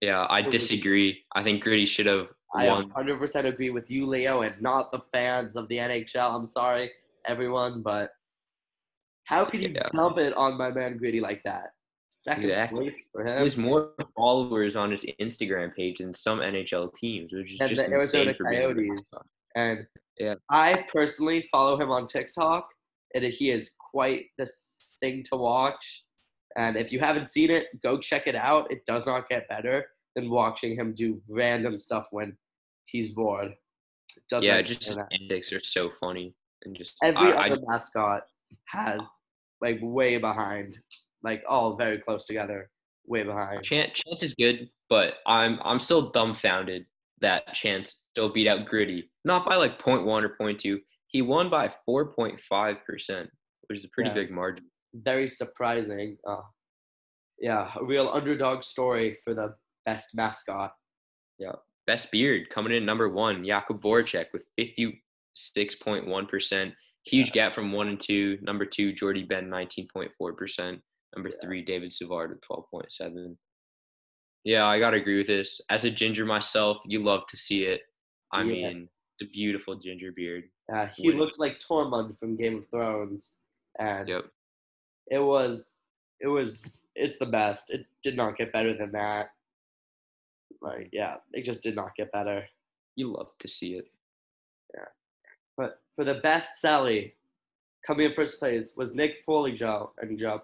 Yeah, 0.00 0.26
I 0.28 0.42
disagree. 0.42 1.22
I 1.34 1.44
think 1.44 1.62
Gritty 1.62 1.86
should 1.86 2.06
have 2.06 2.26
I 2.54 2.68
won. 2.68 2.90
100% 2.90 3.44
agree 3.46 3.70
with 3.70 3.90
you, 3.90 4.06
Leo, 4.06 4.42
and 4.42 4.60
not 4.60 4.92
the 4.92 5.00
fans 5.12 5.56
of 5.56 5.68
the 5.68 5.78
NHL. 5.78 6.34
I'm 6.34 6.44
sorry, 6.44 6.90
everyone, 7.26 7.82
but 7.82 8.12
how 9.24 9.44
can 9.44 9.62
you 9.62 9.68
Yeah. 9.74 9.88
dump 9.92 10.18
it 10.18 10.34
on 10.34 10.58
my 10.58 10.70
man 10.70 10.98
Gritty 10.98 11.20
like 11.20 11.42
that? 11.44 11.70
Second 12.10 12.44
Exactly. 12.44 12.90
place 12.90 13.08
for 13.10 13.24
He 13.24 13.30
him. 13.32 13.38
has 13.38 13.56
more 13.56 13.94
followers 14.14 14.76
on 14.76 14.90
his 14.90 15.04
Instagram 15.18 15.74
page 15.74 15.98
than 15.98 16.12
some 16.12 16.40
NHL 16.40 16.88
teams, 16.94 17.32
which 17.32 17.54
is 17.54 17.60
And 17.60 17.70
just 17.70 17.78
the 17.88 17.94
insane 17.94 18.28
Arizona 18.28 18.34
for 18.34 18.44
Coyotes. 18.44 19.14
And 19.54 19.86
Yeah. 20.18 20.34
I 20.50 20.86
personally 20.92 21.48
follow 21.50 21.80
him 21.80 21.90
on 21.90 22.06
TikTok, 22.06 22.68
and 23.14 23.24
he 23.24 23.50
is 23.50 23.74
quite 23.78 24.26
the 24.36 24.46
thing 25.00 25.22
to 25.24 25.36
watch. 25.36 26.04
And 26.56 26.76
if 26.76 26.92
you 26.92 27.00
haven't 27.00 27.28
seen 27.30 27.50
it, 27.50 27.80
go 27.82 27.96
check 27.98 28.26
it 28.26 28.34
out. 28.36 28.70
It 28.70 28.84
does 28.84 29.06
not 29.06 29.28
get 29.30 29.48
better 29.48 29.90
than 30.14 30.28
watching 30.28 30.76
him 30.76 30.92
do 30.92 31.22
random 31.30 31.78
stuff 31.78 32.06
when 32.10 32.36
he's 32.92 33.10
bored. 33.10 33.54
Yeah, 34.40 34.62
just 34.62 34.96
antics 35.12 35.52
are 35.52 35.60
so 35.60 35.90
funny 35.98 36.34
and 36.64 36.76
just 36.76 36.94
every 37.02 37.32
I, 37.32 37.44
I- 37.44 37.46
other 37.46 37.60
mascot 37.66 38.22
has 38.66 39.00
like 39.60 39.78
way 39.82 40.18
behind, 40.18 40.78
like 41.22 41.42
all 41.48 41.76
very 41.76 41.98
close 41.98 42.26
together, 42.26 42.70
way 43.06 43.22
behind. 43.24 43.62
Chance, 43.64 44.00
Chance 44.06 44.22
is 44.22 44.34
good, 44.34 44.68
but 44.90 45.14
I'm 45.26 45.58
I'm 45.64 45.78
still 45.78 46.10
dumbfounded 46.10 46.86
that 47.20 47.52
Chance 47.54 48.04
still 48.10 48.28
beat 48.32 48.48
out 48.48 48.66
Gritty, 48.66 49.10
not 49.24 49.46
by 49.48 49.56
like 49.56 49.78
0.1 49.80 50.06
or 50.06 50.36
0.2. 50.40 50.78
He 51.08 51.22
won 51.22 51.48
by 51.50 51.72
4.5 51.88 52.84
percent, 52.84 53.30
which 53.68 53.78
is 53.78 53.84
a 53.84 53.88
pretty 53.88 54.10
Yeah. 54.10 54.14
big 54.14 54.30
margin. 54.30 54.64
Very 54.94 55.26
surprising. 55.28 56.18
Uh, 56.28 56.42
yeah, 57.40 57.70
a 57.80 57.84
real 57.84 58.10
underdog 58.12 58.62
story 58.62 59.16
for 59.24 59.32
the 59.34 59.54
best 59.86 60.08
mascot. 60.14 60.72
Best 61.92 62.10
beard 62.10 62.48
coming 62.48 62.72
in 62.72 62.86
number 62.86 63.10
one, 63.10 63.44
Jakub 63.44 63.82
Voracek 63.82 64.28
with 64.32 64.44
56.1 64.58 66.26
percent. 66.26 66.72
Huge 67.04 67.32
gap 67.32 67.54
from 67.54 67.70
one 67.70 67.88
and 67.88 68.00
two. 68.00 68.38
Number 68.40 68.64
two, 68.64 68.94
Jordie 68.94 69.24
Benn, 69.24 69.50
19.4 69.50 70.34
percent. 70.34 70.80
Number 71.14 71.28
Yeah. 71.28 71.36
three, 71.42 71.62
David 71.62 71.92
Savard 71.92 72.30
with 72.30 72.40
12.7. 72.40 73.36
Yeah, 74.44 74.64
I 74.64 74.78
gotta 74.78 74.96
agree 74.96 75.18
with 75.18 75.26
this. 75.26 75.60
As 75.68 75.84
a 75.84 75.90
ginger 75.90 76.24
myself, 76.24 76.78
you 76.86 77.02
love 77.02 77.26
to 77.26 77.36
see 77.36 77.64
it. 77.64 77.82
I 78.32 78.38
Yeah. 78.40 78.44
mean, 78.70 78.88
it's 79.20 79.28
a 79.28 79.30
beautiful 79.30 79.74
ginger 79.74 80.12
beard. 80.12 80.44
Uh, 80.74 80.86
he 80.96 81.08
Winning. 81.08 81.20
looked 81.20 81.38
like 81.38 81.58
Tormund 81.58 82.18
from 82.18 82.36
Game 82.38 82.56
of 82.56 82.66
Thrones, 82.70 83.36
and 83.78 84.08
Yep. 84.08 84.24
it 85.10 85.18
was, 85.18 85.76
it 86.20 86.28
was, 86.28 86.78
it's 86.96 87.18
the 87.18 87.26
best. 87.26 87.68
It 87.70 87.84
did 88.02 88.16
not 88.16 88.38
get 88.38 88.50
better 88.50 88.74
than 88.74 88.92
that. 88.92 89.32
Like, 90.62 90.90
yeah, 90.92 91.16
it 91.32 91.44
just 91.44 91.62
did 91.62 91.74
not 91.74 91.94
get 91.96 92.12
better. 92.12 92.44
You 92.96 93.12
love 93.12 93.28
to 93.40 93.48
see 93.48 93.74
it. 93.74 93.86
Yeah. 94.74 94.84
But 95.56 95.80
for 95.96 96.04
the 96.04 96.14
best 96.14 96.60
Sally, 96.60 97.14
coming 97.86 98.06
in 98.06 98.14
first 98.14 98.38
place 98.38 98.72
was 98.76 98.94
Nick 98.94 99.26
Foleyjob 99.26 99.90
and 99.98 100.18
Job 100.18 100.42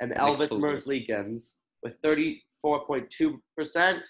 and 0.00 0.12
Elvis 0.12 0.48
Foley. 0.48 0.60
Merzlikins 0.60 1.58
with 1.82 2.00
34.2%. 2.02 4.00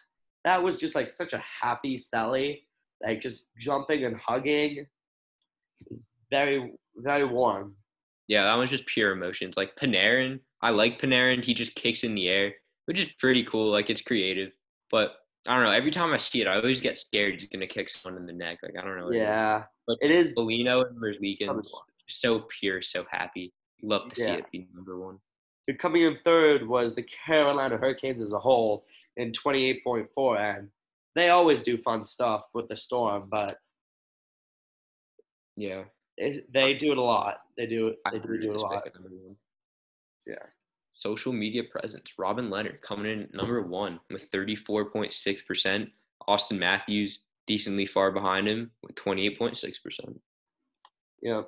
That 0.44 0.62
was 0.62 0.76
just 0.76 0.94
like 0.94 1.10
such 1.10 1.34
a 1.34 1.42
happy 1.62 1.98
Sally, 1.98 2.66
like 3.04 3.20
just 3.20 3.46
jumping 3.58 4.04
and 4.04 4.16
hugging. 4.16 4.78
It 4.78 5.86
was 5.88 6.08
very, 6.30 6.72
very 6.96 7.24
warm. 7.24 7.76
Yeah, 8.28 8.44
that 8.44 8.54
was 8.54 8.70
just 8.70 8.86
pure 8.86 9.12
emotions. 9.12 9.56
Like 9.56 9.76
Panarin, 9.76 10.40
I 10.62 10.70
like 10.70 11.00
Panarin. 11.00 11.44
He 11.44 11.52
just 11.52 11.74
kicks 11.74 12.04
in 12.04 12.14
the 12.14 12.28
air, 12.28 12.54
which 12.86 13.00
is 13.00 13.08
pretty 13.18 13.44
cool. 13.44 13.70
Like 13.70 13.90
it's 13.90 14.02
creative. 14.02 14.52
But 14.90 15.12
I 15.46 15.54
don't 15.54 15.64
know. 15.64 15.70
Every 15.70 15.90
time 15.90 16.12
I 16.12 16.18
see 16.18 16.42
it, 16.42 16.46
I 16.46 16.56
always 16.56 16.80
get 16.80 16.98
scared 16.98 17.34
he's 17.40 17.48
gonna 17.48 17.66
kick 17.66 17.88
someone 17.88 18.20
in 18.20 18.26
the 18.26 18.32
neck. 18.32 18.58
Like 18.62 18.74
I 18.78 18.82
don't 18.84 18.98
know. 18.98 19.06
What 19.06 19.14
Yeah, 19.14 19.64
But 19.86 19.96
it 20.02 20.10
is. 20.10 20.34
Polino 20.36 20.86
and 20.86 20.94
Fun 21.00 21.12
to 21.12 21.18
Merzlikins, 21.18 21.70
so 22.08 22.46
pure, 22.60 22.82
so 22.82 23.06
happy. 23.10 23.52
Love 23.82 24.12
to 24.12 24.20
Yeah. 24.20 24.26
see 24.26 24.32
it 24.40 24.50
be 24.52 24.68
number 24.74 24.98
one. 24.98 25.18
But 25.66 25.78
coming 25.78 26.02
in 26.02 26.18
third 26.24 26.66
was 26.68 26.94
the 26.94 27.02
Carolina 27.04 27.76
Hurricanes 27.78 28.20
as 28.20 28.32
a 28.32 28.38
whole 28.38 28.84
in 29.16 29.32
28.4, 29.32 30.38
and 30.58 30.70
they 31.14 31.30
always 31.30 31.62
do 31.62 31.78
fun 31.78 32.04
stuff 32.04 32.44
with 32.52 32.68
the 32.68 32.76
Storm, 32.76 33.28
but 33.30 33.58
Yeah, 35.56 35.84
it, 36.16 36.52
they 36.52 36.74
do 36.74 36.92
it 36.92 36.98
a 36.98 37.02
lot. 37.02 37.40
They 37.56 37.66
do 37.66 37.94
I 38.04 38.10
they 38.12 38.18
do, 38.18 38.38
do 38.40 38.50
it 38.50 38.56
a 38.56 38.60
lot. 38.60 38.84
pick 38.84 38.94
at 38.94 39.00
number 39.00 39.16
one. 39.16 39.36
Yeah. 40.26 40.34
Social 41.00 41.32
media 41.32 41.62
presence. 41.64 42.12
Robin 42.18 42.50
Leonard 42.50 42.82
coming 42.82 43.10
in 43.10 43.28
number 43.32 43.62
one 43.62 43.98
with 44.10 44.30
34.6%. 44.32 45.90
Auston 46.28 46.58
Matthews 46.58 47.20
decently 47.46 47.86
far 47.86 48.12
behind 48.12 48.46
him 48.46 48.70
with 48.82 48.94
28.6%. 48.96 50.18
Yeah. 51.22 51.42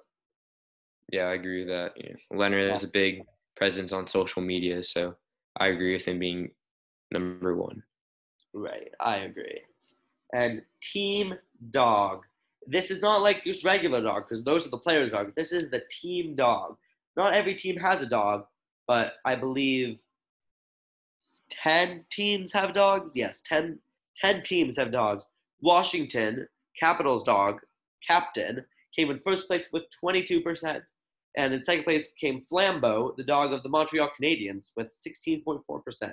Yeah, 1.13 1.25
I 1.25 1.35
agree 1.35 1.61
with 1.61 1.69
that. 1.69 1.93
Yeah. 1.99 2.15
Leonard 2.31 2.71
has 2.71 2.83
a 2.83 2.89
big 2.89 3.25
presence 3.55 3.93
on 3.93 4.07
social 4.07 4.41
media, 4.41 4.83
so 4.83 5.15
I 5.59 5.67
agree 5.67 5.93
with 5.93 6.07
him 6.07 6.19
being 6.19 6.51
number 7.11 7.55
one. 7.55 7.83
Right, 8.55 8.91
I 9.01 9.19
agree. 9.19 9.61
And 10.33 10.63
team 10.81 11.35
dog. 11.71 12.23
This 12.67 12.91
is 12.91 13.03
not 13.03 13.21
like 13.21 13.45
just 13.45 13.65
regular 13.65 14.03
dog 14.03 14.25
because 14.27 14.43
those 14.45 14.67
are 14.67 14.71
the 14.71 14.79
players' 14.79 15.11
dog. 15.11 15.35
This 15.37 15.53
is 15.53 15.71
the 15.71 15.83
team 15.91 16.35
dog. 16.37 16.79
Not 17.19 17.35
every 17.35 17.55
team 17.55 17.77
has 17.77 18.01
a 18.01 18.07
dog, 18.07 18.47
but 18.93 19.15
I 19.25 19.37
believe 19.37 19.97
10 21.49 22.05
teams 22.13 22.53
have 22.53 22.75
dogs. 22.75 23.13
Yes, 23.15 23.43
10, 23.47 23.79
10 24.17 24.43
teams 24.43 24.77
have 24.77 24.93
dogs. 24.93 25.25
Washington, 25.63 26.47
Capitals 26.79 27.25
dog, 27.25 27.61
captain, 28.07 28.63
came 28.95 29.11
in 29.11 29.19
first 29.25 29.47
place 29.47 29.71
with 29.73 29.85
22%. 30.05 30.83
And 31.39 31.55
in 31.55 31.65
second 31.65 31.85
place 31.85 32.13
came 32.21 32.45
Flambeau, 32.53 33.17
the 33.17 33.25
dog 33.25 33.55
of 33.55 33.63
the 33.63 33.71
Montreal 33.71 34.11
Canadiens, 34.21 34.73
with 34.77 34.89
16.4%. 34.89 36.13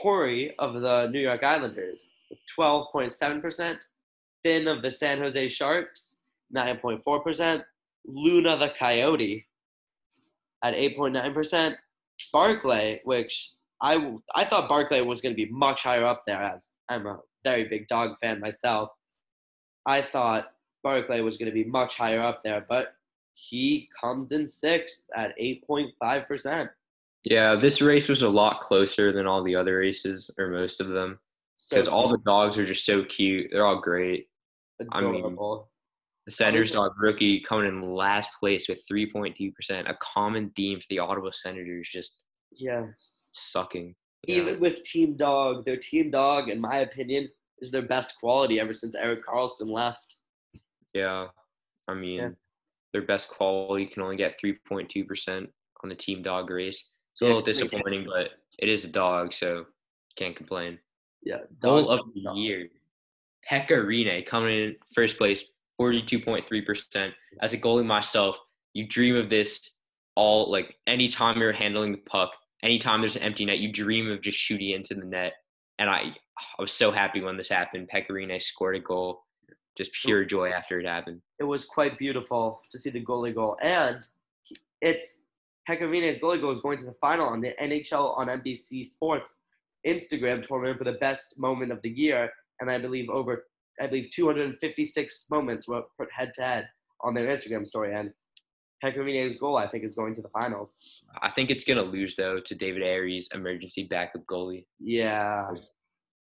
Tory 0.00 0.54
of 0.58 0.80
the 0.80 1.08
New 1.08 1.20
York 1.20 1.44
Islanders 1.44 2.08
with 2.30 2.38
12.7%. 2.58 3.78
Finn 4.42 4.68
of 4.68 4.80
the 4.80 4.90
San 4.90 5.18
Jose 5.18 5.48
Sharks, 5.48 6.20
9.4%. 6.56 7.62
Luna 8.06 8.56
the 8.56 8.72
Coyote 8.78 9.44
at 10.64 10.74
8.9%. 10.74 11.76
Barclay, 12.32 13.00
which 13.04 13.52
I, 13.80 14.14
I 14.34 14.44
thought 14.44 14.68
Barclay 14.68 15.02
was 15.02 15.20
going 15.20 15.32
to 15.32 15.36
be 15.36 15.50
much 15.52 15.82
higher 15.82 16.06
up 16.06 16.22
there 16.26 16.42
as 16.42 16.72
I'm 16.88 17.06
a 17.06 17.18
very 17.44 17.68
big 17.68 17.86
dog 17.88 18.16
fan 18.20 18.40
myself. 18.40 18.88
I 19.86 20.00
thought 20.00 20.48
Barclay 20.82 21.20
was 21.20 21.36
going 21.36 21.50
to 21.50 21.54
be 21.54 21.64
much 21.64 21.96
higher 21.96 22.20
up 22.20 22.42
there, 22.42 22.64
but 22.68 22.94
he 23.34 23.88
comes 24.00 24.32
in 24.32 24.46
sixth 24.46 25.04
at 25.14 25.38
8.5%. 25.38 26.70
Yeah, 27.24 27.56
this 27.56 27.80
race 27.80 28.08
was 28.08 28.22
a 28.22 28.28
lot 28.28 28.60
closer 28.60 29.12
than 29.12 29.26
all 29.26 29.42
the 29.42 29.56
other 29.56 29.78
races, 29.78 30.30
or 30.38 30.48
most 30.48 30.80
of 30.80 30.88
them, 30.88 31.18
So 31.58 31.76
because 31.76 31.88
all 31.88 32.08
the 32.08 32.18
dogs 32.18 32.58
are 32.58 32.66
just 32.66 32.86
so 32.86 33.04
cute. 33.04 33.48
They're 33.50 33.66
all 33.66 33.80
great. 33.80 34.28
I 34.92 35.00
mean, 35.00 35.16
adorable. 35.16 35.70
The 36.26 36.30
Senators 36.32 36.70
dog 36.70 36.92
rookie 36.98 37.40
coming 37.40 37.66
in 37.68 37.82
last 37.82 38.30
place 38.40 38.66
with 38.68 38.80
3.2%, 38.90 39.88
a 39.90 39.94
common 40.00 40.50
theme 40.56 40.80
for 40.80 40.86
the 40.88 40.98
Ottawa 40.98 41.30
Senators 41.32 41.88
just 41.92 42.22
yeah 42.52 42.86
sucking. 43.34 43.94
Yeah. 44.26 44.36
Even 44.36 44.60
with 44.60 44.82
Team 44.84 45.16
Dog, 45.16 45.66
their 45.66 45.76
Team 45.76 46.10
Dog, 46.10 46.48
in 46.48 46.58
my 46.60 46.78
opinion, 46.78 47.28
is 47.58 47.70
their 47.70 47.82
best 47.82 48.14
quality 48.18 48.58
ever 48.58 48.72
since 48.72 48.94
Erik 48.94 49.26
Karlsson 49.26 49.68
left. 49.68 50.16
Yeah, 50.94 51.28
I 51.88 51.94
mean, 51.94 52.18
Yeah. 52.20 52.30
their 52.94 53.02
best 53.02 53.28
quality 53.28 53.84
can 53.86 54.02
only 54.02 54.16
get 54.16 54.40
3.2% 54.40 55.52
on 55.82 55.88
the 55.90 55.94
team 55.94 56.22
dog 56.22 56.48
race. 56.48 56.90
It's 57.12 57.20
a 57.20 57.24
Yeah, 57.26 57.28
little 57.34 57.42
disappointing, 57.42 58.06
but 58.06 58.30
it 58.58 58.68
is 58.70 58.84
a 58.86 58.88
dog, 58.88 59.34
so 59.34 59.66
can't 60.16 60.34
complain. 60.34 60.78
Yeah, 61.22 61.40
Goal 61.60 61.84
dog, 61.86 62.00
of 62.00 62.14
the 62.14 62.22
dog. 62.22 62.36
year. 62.38 62.70
Pekka 63.50 63.84
Rinne 63.84 64.24
coming 64.24 64.56
in 64.58 64.76
first 64.94 65.18
place, 65.18 65.44
42.3%. 65.80 67.12
As 67.42 67.52
a 67.52 67.58
goalie 67.58 67.84
myself, 67.84 68.38
you 68.72 68.86
dream 68.86 69.16
of 69.16 69.30
this 69.30 69.70
all 70.16 70.50
like 70.50 70.76
anytime 70.86 71.38
you're 71.38 71.52
handling 71.52 71.92
the 71.92 71.98
puck, 71.98 72.36
anytime 72.62 73.00
there's 73.00 73.16
an 73.16 73.22
empty 73.22 73.44
net, 73.44 73.58
you 73.58 73.72
dream 73.72 74.10
of 74.10 74.20
just 74.20 74.38
shooting 74.38 74.70
into 74.70 74.94
the 74.94 75.04
net. 75.04 75.34
And 75.78 75.90
I 75.90 76.14
I 76.38 76.62
was 76.62 76.72
so 76.72 76.90
happy 76.90 77.20
when 77.20 77.36
this 77.36 77.48
happened. 77.48 77.88
Pekka 77.92 78.10
Rinne 78.10 78.40
scored 78.42 78.76
a 78.76 78.80
goal. 78.80 79.24
Just 79.76 79.92
pure 79.92 80.24
joy 80.24 80.50
after 80.50 80.78
it 80.78 80.86
happened. 80.86 81.20
It 81.40 81.44
was 81.44 81.64
quite 81.64 81.98
beautiful 81.98 82.60
to 82.70 82.78
see 82.78 82.90
the 82.90 83.04
goalie 83.04 83.34
goal, 83.34 83.56
and 83.60 84.06
it's 84.80 85.22
Pekka 85.68 85.82
Rinne's 85.82 86.18
goalie 86.18 86.40
goal 86.40 86.52
is 86.52 86.60
going 86.60 86.78
to 86.78 86.84
the 86.84 86.94
final 87.00 87.26
on 87.26 87.40
the 87.40 87.54
NHL 87.60 88.16
on 88.16 88.28
NBC 88.28 88.86
Sports 88.86 89.40
Instagram 89.84 90.46
tournament 90.46 90.78
for 90.78 90.84
the 90.84 90.92
best 90.92 91.38
moment 91.38 91.72
of 91.72 91.82
the 91.82 91.90
year, 91.90 92.30
and 92.60 92.70
I 92.70 92.78
believe 92.78 93.10
over 93.10 93.46
I 93.80 93.86
believe 93.86 94.10
256 94.14 95.26
moments 95.30 95.68
were 95.68 95.82
put 95.98 96.08
head 96.12 96.32
to 96.34 96.42
head 96.42 96.68
on 97.00 97.14
their 97.14 97.26
Instagram 97.26 97.66
story, 97.66 97.94
and 97.94 98.10
Pekka 98.84 99.38
goal 99.38 99.56
I 99.56 99.66
think 99.66 99.84
is 99.84 99.94
going 99.94 100.14
to 100.16 100.22
the 100.22 100.28
finals. 100.28 101.02
I 101.22 101.30
think 101.30 101.50
it's 101.50 101.64
gonna 101.64 101.82
lose 101.82 102.16
though 102.16 102.40
to 102.40 102.54
David 102.54 102.82
Ayres, 102.82 103.28
emergency 103.34 103.84
backup 103.84 104.24
goalie. 104.26 104.66
Yeah, 104.78 105.50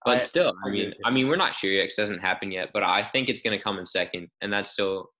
But 0.05 0.17
I- 0.17 0.20
still, 0.20 0.53
I 0.65 0.70
I 0.70 0.72
mean. 0.72 0.93
I 1.05 1.12
mean, 1.12 1.27
we're 1.27 1.36
not 1.36 1.55
sure 1.55 1.72
yet 1.72 1.86
it 1.86 1.93
hasn't 1.98 2.22
happened 2.22 2.53
yet. 2.53 2.70
But 2.74 2.84
I 2.84 3.08
think 3.12 3.29
it's 3.29 3.41
gonna 3.41 3.62
come 3.62 3.77
in 3.79 3.86
second, 3.86 4.29
and 4.41 4.51
that's 4.51 4.72
still 4.72 5.12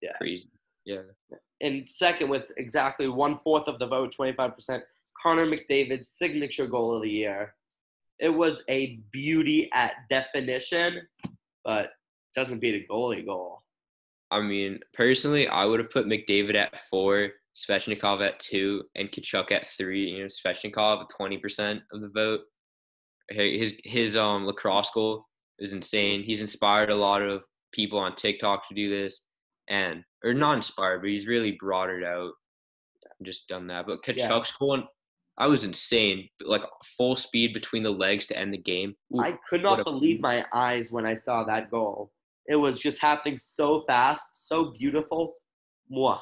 Yeah. 0.00 0.16
crazy. 0.18 0.50
Yeah, 0.84 1.02
in 1.60 1.86
second 1.86 2.28
with 2.28 2.50
exactly 2.56 3.08
one 3.08 3.38
fourth 3.40 3.68
of 3.68 3.78
the 3.78 3.86
vote, 3.86 4.12
25%. 4.14 4.82
Connor 5.22 5.46
McDavid's 5.46 6.08
signature 6.10 6.66
goal 6.68 6.94
of 6.96 7.02
the 7.02 7.10
year. 7.10 7.54
It 8.20 8.28
was 8.30 8.62
a 8.68 8.96
beauty 9.12 9.68
at 9.72 10.08
definition, 10.08 11.06
but 11.64 11.90
doesn't 12.34 12.60
beat 12.60 12.84
a 12.84 12.92
goalie 12.92 13.24
goal. 13.24 13.58
I 14.30 14.40
mean, 14.40 14.80
personally, 14.92 15.48
I 15.48 15.64
would 15.64 15.80
have 15.80 15.90
put 15.90 16.06
McDavid 16.06 16.54
at 16.54 16.80
four, 16.90 17.30
Svechnikov 17.56 18.26
at 18.26 18.38
two, 18.38 18.82
and 18.94 19.10
Tkachuk 19.10 19.50
at 19.52 19.68
three. 19.76 20.10
You 20.10 20.18
know, 20.20 20.26
Svechnikov 20.26 21.02
at 21.02 21.08
twenty 21.16 21.38
percent 21.38 21.80
of 21.92 22.00
the 22.00 22.08
vote. 22.08 22.40
His 23.30 23.74
his 23.84 24.16
um 24.16 24.44
lacrosse 24.44 24.90
goal 24.92 25.26
is 25.58 25.72
insane. 25.72 26.22
He's 26.22 26.40
inspired 26.40 26.90
a 26.90 26.96
lot 26.96 27.22
of 27.22 27.42
people 27.72 27.98
on 27.98 28.14
TikTok 28.16 28.68
to 28.68 28.74
do 28.74 28.90
this, 28.90 29.22
and 29.68 30.04
or 30.24 30.34
not 30.34 30.54
inspired, 30.56 31.00
but 31.00 31.10
he's 31.10 31.26
really 31.26 31.52
brought 31.52 31.90
it 31.90 32.04
out. 32.04 32.32
Just 33.22 33.48
done 33.48 33.66
that, 33.68 33.86
but 33.86 34.00
Yeah. 34.06 34.28
Tkachuk's 34.28 34.52
goal, 34.52 34.82
I 35.38 35.46
was 35.46 35.64
insane. 35.64 36.28
Like 36.44 36.62
full 36.96 37.16
speed 37.16 37.54
between 37.54 37.82
the 37.82 37.90
legs 37.90 38.26
to 38.26 38.38
end 38.38 38.52
the 38.52 38.58
game. 38.58 38.94
Ooh, 39.14 39.20
I 39.20 39.38
could 39.48 39.62
not 39.62 39.84
believe 39.84 40.20
my 40.20 40.44
eyes 40.52 40.90
when 40.90 41.06
I 41.06 41.14
saw 41.14 41.44
that 41.44 41.70
goal. 41.70 42.12
It 42.46 42.56
was 42.56 42.80
just 42.80 43.00
happening 43.00 43.38
so 43.38 43.84
fast, 43.86 44.48
so 44.48 44.72
beautiful. 44.76 45.34
Mwah. 45.92 46.20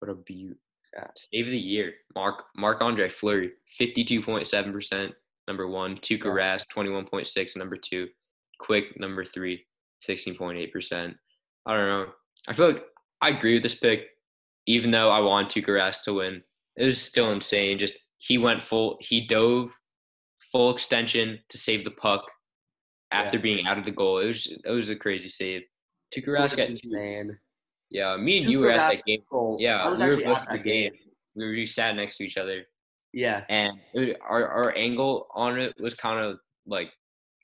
What 0.00 0.10
a 0.10 0.14
beaut. 0.14 0.58
Yeah. 0.94 1.06
Save 1.16 1.46
of 1.46 1.52
the 1.52 1.58
year. 1.58 1.94
Mark 2.14 2.44
Marc-Andre 2.56 3.08
Fleury, 3.08 3.52
fifty 3.78 4.04
two 4.04 4.20
point 4.20 4.46
seven 4.46 4.72
percent, 4.72 5.12
number 5.48 5.68
one. 5.68 5.96
Tuukka 5.96 6.24
Yeah. 6.24 6.58
Rask, 6.58 6.68
twenty 6.68 6.90
one 6.90 7.06
point 7.06 7.26
six, 7.26 7.56
number 7.56 7.76
two. 7.76 8.08
Quick, 8.58 9.00
number 9.00 9.24
three, 9.24 9.64
16.8 10.08 10.70
percent. 10.70 11.16
I 11.66 11.74
don't 11.74 11.88
know. 11.88 12.06
I 12.46 12.52
feel 12.52 12.68
like 12.72 12.84
I 13.20 13.30
agree 13.30 13.54
with 13.54 13.62
this 13.62 13.74
pick, 13.74 14.02
even 14.66 14.90
though 14.90 15.10
I 15.10 15.20
want 15.20 15.48
Tuukka 15.48 15.68
Rask 15.68 16.02
to 16.04 16.14
win. 16.14 16.42
It 16.76 16.84
was 16.84 17.00
still 17.00 17.32
insane. 17.32 17.78
Just 17.78 17.94
he 18.28 18.38
went 18.38 18.62
full. 18.62 18.96
He 19.00 19.26
dove 19.26 19.70
full 20.52 20.70
extension 20.72 21.38
to 21.48 21.58
save 21.58 21.84
the 21.84 21.90
puck 21.90 22.22
after 23.10 23.36
Yeah. 23.38 23.42
being 23.42 23.66
out 23.66 23.78
of 23.78 23.84
the 23.84 23.90
goal. 23.90 24.18
It 24.18 24.26
was 24.26 24.46
it 24.64 24.70
was 24.70 24.88
a 24.90 24.96
crazy 24.96 25.28
save. 25.28 25.62
Tuukka 26.14 26.28
Rask 26.28 26.56
got 26.56 26.68
insane. 26.70 27.36
Yeah, 27.90 28.16
me 28.16 28.38
and 28.38 28.46
you 28.46 28.60
were 28.60 28.70
at 28.70 28.76
that 28.90 29.04
game. 29.04 29.18
goal. 29.30 29.56
Yeah, 29.60 29.90
we 29.90 30.06
were 30.06 30.16
both 30.22 30.38
at 30.38 30.50
the 30.52 30.58
game. 30.58 30.92
game. 30.92 31.00
We 31.34 31.44
were 31.46 31.50
we 31.52 31.66
sat 31.66 31.96
next 31.96 32.16
to 32.18 32.24
each 32.24 32.36
other, 32.36 32.62
Yes. 33.12 33.46
and 33.50 33.72
it 33.94 33.98
was, 34.00 34.08
our 34.22 34.46
our 34.48 34.76
angle 34.76 35.26
on 35.34 35.58
it 35.58 35.74
was 35.80 35.94
kind 35.94 36.24
of 36.24 36.38
like 36.66 36.90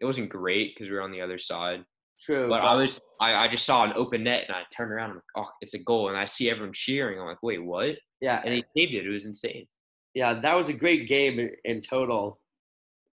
it 0.01 0.05
wasn't 0.05 0.29
great 0.29 0.75
because 0.75 0.89
we 0.91 0.95
were 0.95 1.03
on 1.03 1.11
the 1.13 1.21
other 1.21 1.39
side. 1.39 1.85
True. 2.21 2.49
But 2.49 2.61
I 2.63 2.75
was 2.75 3.01
I, 3.21 3.35
I 3.35 3.49
just 3.49 3.65
saw 3.67 3.85
an 3.85 3.93
open 3.97 4.23
net 4.25 4.45
and 4.47 4.55
I 4.57 4.63
turned 4.75 4.93
around. 4.93 5.11
I'm 5.11 5.17
like, 5.17 5.35
oh, 5.37 5.51
it's 5.61 5.75
a 5.75 5.79
goal, 5.79 6.09
and 6.09 6.17
I 6.17 6.25
see 6.27 6.49
everyone 6.51 6.73
cheering. 6.73 7.19
I'm 7.19 7.27
like, 7.27 7.43
wait, 7.43 7.63
what? 7.65 7.97
yeah, 8.21 8.41
And 8.45 8.55
he 8.55 8.65
saved 8.77 8.95
it. 8.95 9.07
It 9.07 9.11
was 9.11 9.25
insane. 9.25 9.67
Yeah, 10.15 10.35
that 10.35 10.57
was 10.57 10.69
a 10.69 10.73
great 10.73 11.09
game 11.09 11.39
in, 11.39 11.51
in 11.65 11.81
total. 11.81 12.41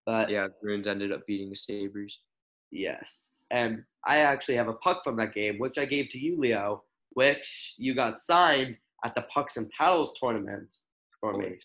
But 0.05 0.29
Yeah, 0.29 0.47
the 0.47 0.53
Bruins 0.61 0.87
ended 0.87 1.11
up 1.11 1.25
beating 1.27 1.49
the 1.49 1.55
Sabres. 1.55 2.19
yes, 2.71 3.45
and 3.51 3.83
I 4.05 4.19
actually 4.19 4.55
have 4.55 4.67
a 4.67 4.73
puck 4.73 5.03
from 5.03 5.15
that 5.17 5.33
game, 5.33 5.59
which 5.59 5.77
I 5.77 5.85
gave 5.85 6.09
to 6.09 6.19
you, 6.19 6.37
Leo, 6.39 6.83
which 7.11 7.75
you 7.77 7.93
got 7.95 8.19
signed 8.19 8.77
at 9.05 9.15
the 9.15 9.21
Pucks 9.33 9.57
and 9.57 9.69
Paddles 9.77 10.13
tournament 10.19 10.73
for 11.19 11.37
me. 11.37 11.57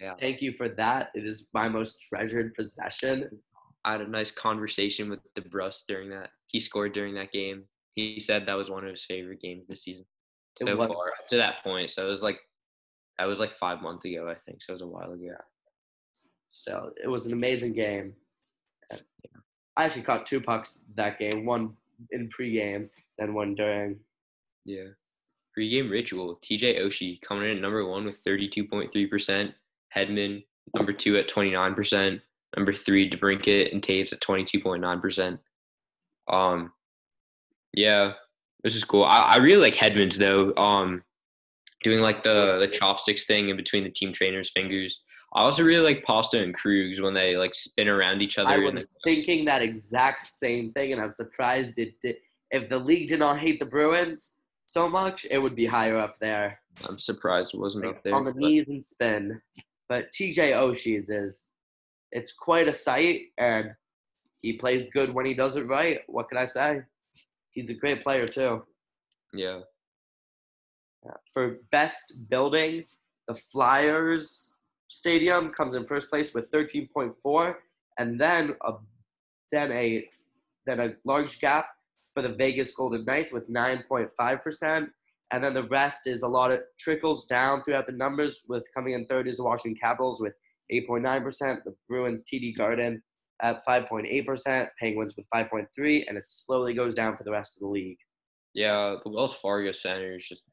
Yeah, 0.00 0.14
Thank 0.18 0.40
you 0.40 0.54
for 0.56 0.68
that. 0.70 1.10
It 1.14 1.26
is 1.26 1.50
my 1.52 1.68
most 1.68 2.00
treasured 2.08 2.54
possession. 2.54 3.28
I 3.84 3.92
had 3.92 4.00
a 4.00 4.08
nice 4.08 4.30
conversation 4.30 5.10
with 5.10 5.20
DeBrusk 5.36 5.80
during 5.88 6.08
that. 6.10 6.30
He 6.46 6.58
scored 6.60 6.94
during 6.94 7.14
that 7.16 7.32
game. 7.32 7.64
He 7.94 8.18
said 8.18 8.46
that 8.46 8.54
was 8.54 8.70
one 8.70 8.84
of 8.84 8.90
his 8.90 9.04
favorite 9.04 9.40
games 9.42 9.66
this 9.68 9.84
season 9.84 10.04
so 10.58 10.76
far 10.76 10.88
up 10.88 11.28
to 11.30 11.36
that 11.36 11.62
point. 11.62 11.90
So 11.90 12.06
it 12.06 12.10
was 12.10 12.22
like 12.22 12.38
that 13.18 13.26
was 13.26 13.38
like 13.38 13.56
five 13.58 13.82
months 13.82 14.04
ago, 14.04 14.28
I 14.28 14.34
think. 14.46 14.62
So 14.62 14.70
it 14.70 14.74
was 14.74 14.82
a 14.82 14.86
while 14.86 15.12
ago. 15.12 15.34
Still, 16.50 16.90
it 17.02 17.08
was 17.08 17.26
an 17.26 17.32
amazing 17.32 17.72
game. 17.72 18.14
And 18.90 19.02
I 19.76 19.84
actually 19.84 20.02
caught 20.02 20.26
two 20.26 20.40
pucks 20.40 20.84
that 20.94 21.18
game, 21.18 21.44
one 21.44 21.74
in 22.12 22.28
pregame, 22.28 22.88
then 23.18 23.34
one 23.34 23.54
during. 23.54 23.98
Yeah. 24.64 24.88
Pre-game 25.52 25.90
ritual. 25.90 26.40
TJ 26.44 26.80
Oshie 26.80 27.20
coming 27.22 27.50
in 27.50 27.56
at 27.56 27.62
number 27.62 27.86
one 27.86 28.04
with 28.04 28.22
32.3%. 28.24 29.52
Hedman, 29.94 30.44
number 30.74 30.92
two 30.92 31.16
at 31.16 31.28
29%. 31.28 32.20
Number 32.56 32.74
three, 32.74 33.10
DeBrincat 33.10 33.72
and 33.72 33.82
Toews 33.82 34.12
at 34.12 34.20
22.9%. 34.20 35.38
Um, 36.28 36.72
yeah, 37.72 38.12
this 38.62 38.74
is 38.74 38.84
cool. 38.84 39.04
I, 39.04 39.34
I 39.34 39.36
really 39.38 39.62
like 39.62 39.74
Hedman's 39.74 40.18
though. 40.18 40.54
Um, 40.56 41.02
doing 41.84 42.00
like 42.00 42.24
the 42.24 42.58
the 42.58 42.66
chopsticks 42.66 43.24
thing 43.24 43.50
in 43.50 43.56
between 43.56 43.84
the 43.84 43.90
team 43.90 44.12
trainer's 44.12 44.50
fingers. 44.50 45.00
I 45.36 45.42
also 45.42 45.62
really 45.62 45.84
like 45.94 46.04
Pasta 46.04 46.42
and 46.42 46.56
Krugs 46.56 47.00
when 47.00 47.14
they 47.14 47.36
like 47.36 47.54
spin 47.54 47.88
around 47.88 48.22
each 48.22 48.38
other. 48.38 48.50
I 48.50 48.58
was 48.58 48.88
thinking 49.04 49.44
that 49.44 49.62
exact 49.62 50.32
same 50.32 50.72
thing, 50.72 50.92
and 50.92 51.00
I'm 51.00 51.10
surprised 51.10 51.78
it 51.78 51.94
did. 52.00 52.16
If 52.50 52.68
the 52.68 52.78
league 52.78 53.08
did 53.08 53.18
not 53.18 53.38
hate 53.38 53.58
the 53.58 53.66
Bruins 53.66 54.36
so 54.66 54.88
much, 54.88 55.26
it 55.30 55.38
would 55.38 55.56
be 55.56 55.66
higher 55.66 55.98
up 55.98 56.18
there. 56.20 56.60
I'm 56.88 56.98
surprised 56.98 57.54
it 57.54 57.60
wasn't 57.60 57.86
like, 57.86 57.96
up 57.96 58.02
there. 58.02 58.14
on 58.14 58.24
the 58.24 58.32
but- 58.32 58.40
knees 58.40 58.66
and 58.68 58.82
spin. 58.82 59.40
But 59.88 60.10
TJ 60.12 60.52
Oshie's 60.52 61.10
is 61.10 61.48
it's 62.10 62.32
quite 62.32 62.68
a 62.68 62.72
sight 62.72 63.22
and 63.36 63.72
he 64.40 64.54
plays 64.54 64.84
good 64.92 65.12
when 65.12 65.26
he 65.26 65.34
does 65.34 65.56
it 65.56 65.66
right. 65.66 66.00
What 66.06 66.28
can 66.28 66.38
I 66.38 66.46
say? 66.46 66.82
He's 67.50 67.70
a 67.70 67.74
great 67.74 68.02
player 68.02 68.26
too. 68.26 68.62
yeah. 69.32 69.60
For 71.32 71.58
best 71.70 72.14
building, 72.28 72.84
the 73.28 73.34
Flyers 73.34 74.52
Stadium 74.88 75.50
comes 75.50 75.74
in 75.74 75.86
first 75.86 76.10
place 76.10 76.34
with 76.34 76.50
13.4 76.52 77.54
and 77.98 78.20
then 78.20 78.54
a 78.64 78.72
then 79.50 79.72
a 79.72 80.08
then 80.66 80.80
a 80.80 80.94
large 81.04 81.40
gap 81.40 81.66
for 82.14 82.22
the 82.22 82.30
Vegas 82.30 82.70
Golden 82.72 83.04
Knights 83.04 83.32
with 83.32 83.50
9.5%. 83.50 84.88
And 85.32 85.42
then 85.42 85.52
the 85.52 85.64
rest 85.64 86.06
is 86.06 86.22
a 86.22 86.28
lot 86.28 86.52
of 86.52 86.60
trickles 86.78 87.24
down 87.24 87.62
throughout 87.62 87.86
the 87.86 87.92
numbers, 87.92 88.44
with 88.48 88.62
coming 88.74 88.94
in 88.94 89.04
third 89.06 89.26
is 89.26 89.38
the 89.38 89.44
Washington 89.44 89.78
Capitals 89.80 90.20
with 90.20 90.34
8.9%, 90.72 91.64
the 91.64 91.74
Bruins 91.88 92.24
TD 92.24 92.56
Garden 92.56 93.02
at 93.42 93.66
5.8%, 93.66 94.68
Penguins 94.78 95.16
with 95.16 95.26
5.3, 95.34 96.04
and 96.06 96.16
it 96.16 96.24
slowly 96.26 96.72
goes 96.72 96.94
down 96.94 97.16
for 97.16 97.24
the 97.24 97.32
rest 97.32 97.56
of 97.56 97.62
the 97.62 97.68
league. 97.68 97.98
Yeah, 98.54 98.96
the 99.02 99.10
Wells 99.10 99.34
Fargo 99.42 99.72
Center 99.72 100.16
is 100.16 100.24
just 100.24 100.44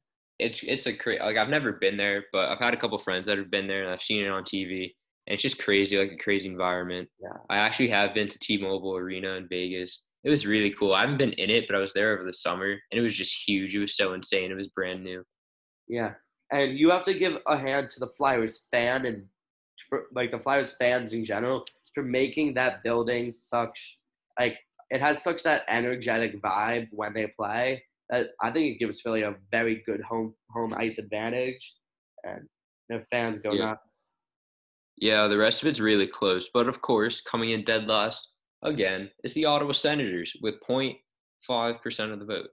it's 0.41 0.63
it's 0.63 0.87
a 0.87 0.93
crazy 0.93 1.21
like 1.21 1.37
I've 1.37 1.49
never 1.49 1.73
been 1.73 1.95
there, 1.95 2.25
but 2.33 2.49
I've 2.49 2.59
had 2.59 2.73
a 2.73 2.77
couple 2.77 2.97
friends 2.97 3.27
that 3.27 3.37
have 3.37 3.51
been 3.51 3.67
there 3.67 3.83
and 3.83 3.91
I've 3.91 4.01
seen 4.01 4.25
it 4.25 4.29
on 4.29 4.43
TV, 4.43 4.91
and 5.27 5.35
it's 5.35 5.43
just 5.43 5.59
crazy, 5.59 5.97
like 5.97 6.11
a 6.11 6.23
crazy 6.23 6.47
environment. 6.47 7.07
Yeah. 7.21 7.37
I 7.49 7.57
actually 7.57 7.89
have 7.89 8.15
been 8.15 8.27
to 8.27 8.39
T-Mobile 8.39 8.95
Arena 8.95 9.33
in 9.33 9.47
Vegas. 9.47 10.03
It 10.23 10.29
was 10.29 10.47
really 10.47 10.71
cool. 10.71 10.93
I 10.93 11.01
haven't 11.01 11.17
been 11.17 11.33
in 11.33 11.49
it, 11.49 11.65
but 11.67 11.75
I 11.75 11.79
was 11.79 11.93
there 11.93 12.13
over 12.13 12.25
the 12.25 12.33
summer, 12.33 12.71
and 12.71 12.99
it 12.99 13.01
was 13.01 13.15
just 13.15 13.47
huge. 13.47 13.73
It 13.75 13.79
was 13.79 13.95
so 13.95 14.13
insane. 14.13 14.51
It 14.51 14.55
was 14.55 14.67
brand 14.67 15.03
new. 15.03 15.23
Yeah, 15.87 16.13
and 16.51 16.77
you 16.77 16.89
have 16.89 17.03
to 17.05 17.13
give 17.13 17.37
a 17.45 17.57
hand 17.57 17.91
to 17.91 17.99
the 17.99 18.11
Flyers 18.17 18.67
fan 18.71 19.05
and 19.05 19.25
for, 19.89 20.05
like 20.13 20.31
the 20.31 20.39
Flyers 20.39 20.75
fans 20.79 21.13
in 21.13 21.23
general 21.23 21.65
for 21.93 22.03
making 22.03 22.53
that 22.55 22.83
building 22.83 23.31
such 23.31 23.99
like 24.39 24.57
it 24.89 25.01
has 25.01 25.21
such 25.21 25.43
that 25.43 25.65
energetic 25.67 26.41
vibe 26.41 26.87
when 26.91 27.13
they 27.13 27.27
play 27.27 27.83
I 28.11 28.51
think 28.51 28.75
it 28.75 28.79
gives 28.79 29.01
Philly 29.01 29.21
a 29.21 29.35
very 29.51 29.81
good 29.85 30.01
home 30.01 30.35
home 30.49 30.73
ice 30.75 30.97
advantage, 30.97 31.75
and 32.23 32.47
their 32.89 33.01
fans 33.11 33.39
go 33.39 33.53
Yeah. 33.53 33.65
nuts. 33.65 34.15
Yeah, 34.97 35.27
the 35.27 35.37
rest 35.37 35.61
of 35.61 35.67
it's 35.67 35.79
really 35.79 36.07
close, 36.07 36.49
but 36.53 36.67
of 36.67 36.81
course, 36.81 37.21
coming 37.21 37.51
in 37.51 37.63
dead 37.63 37.87
last 37.87 38.33
again 38.63 39.09
is 39.23 39.33
the 39.33 39.45
Ottawa 39.45 39.71
Senators 39.71 40.33
with 40.41 40.59
0.5 40.61 41.81
percent 41.81 42.11
of 42.11 42.19
the 42.19 42.25
vote. 42.25 42.49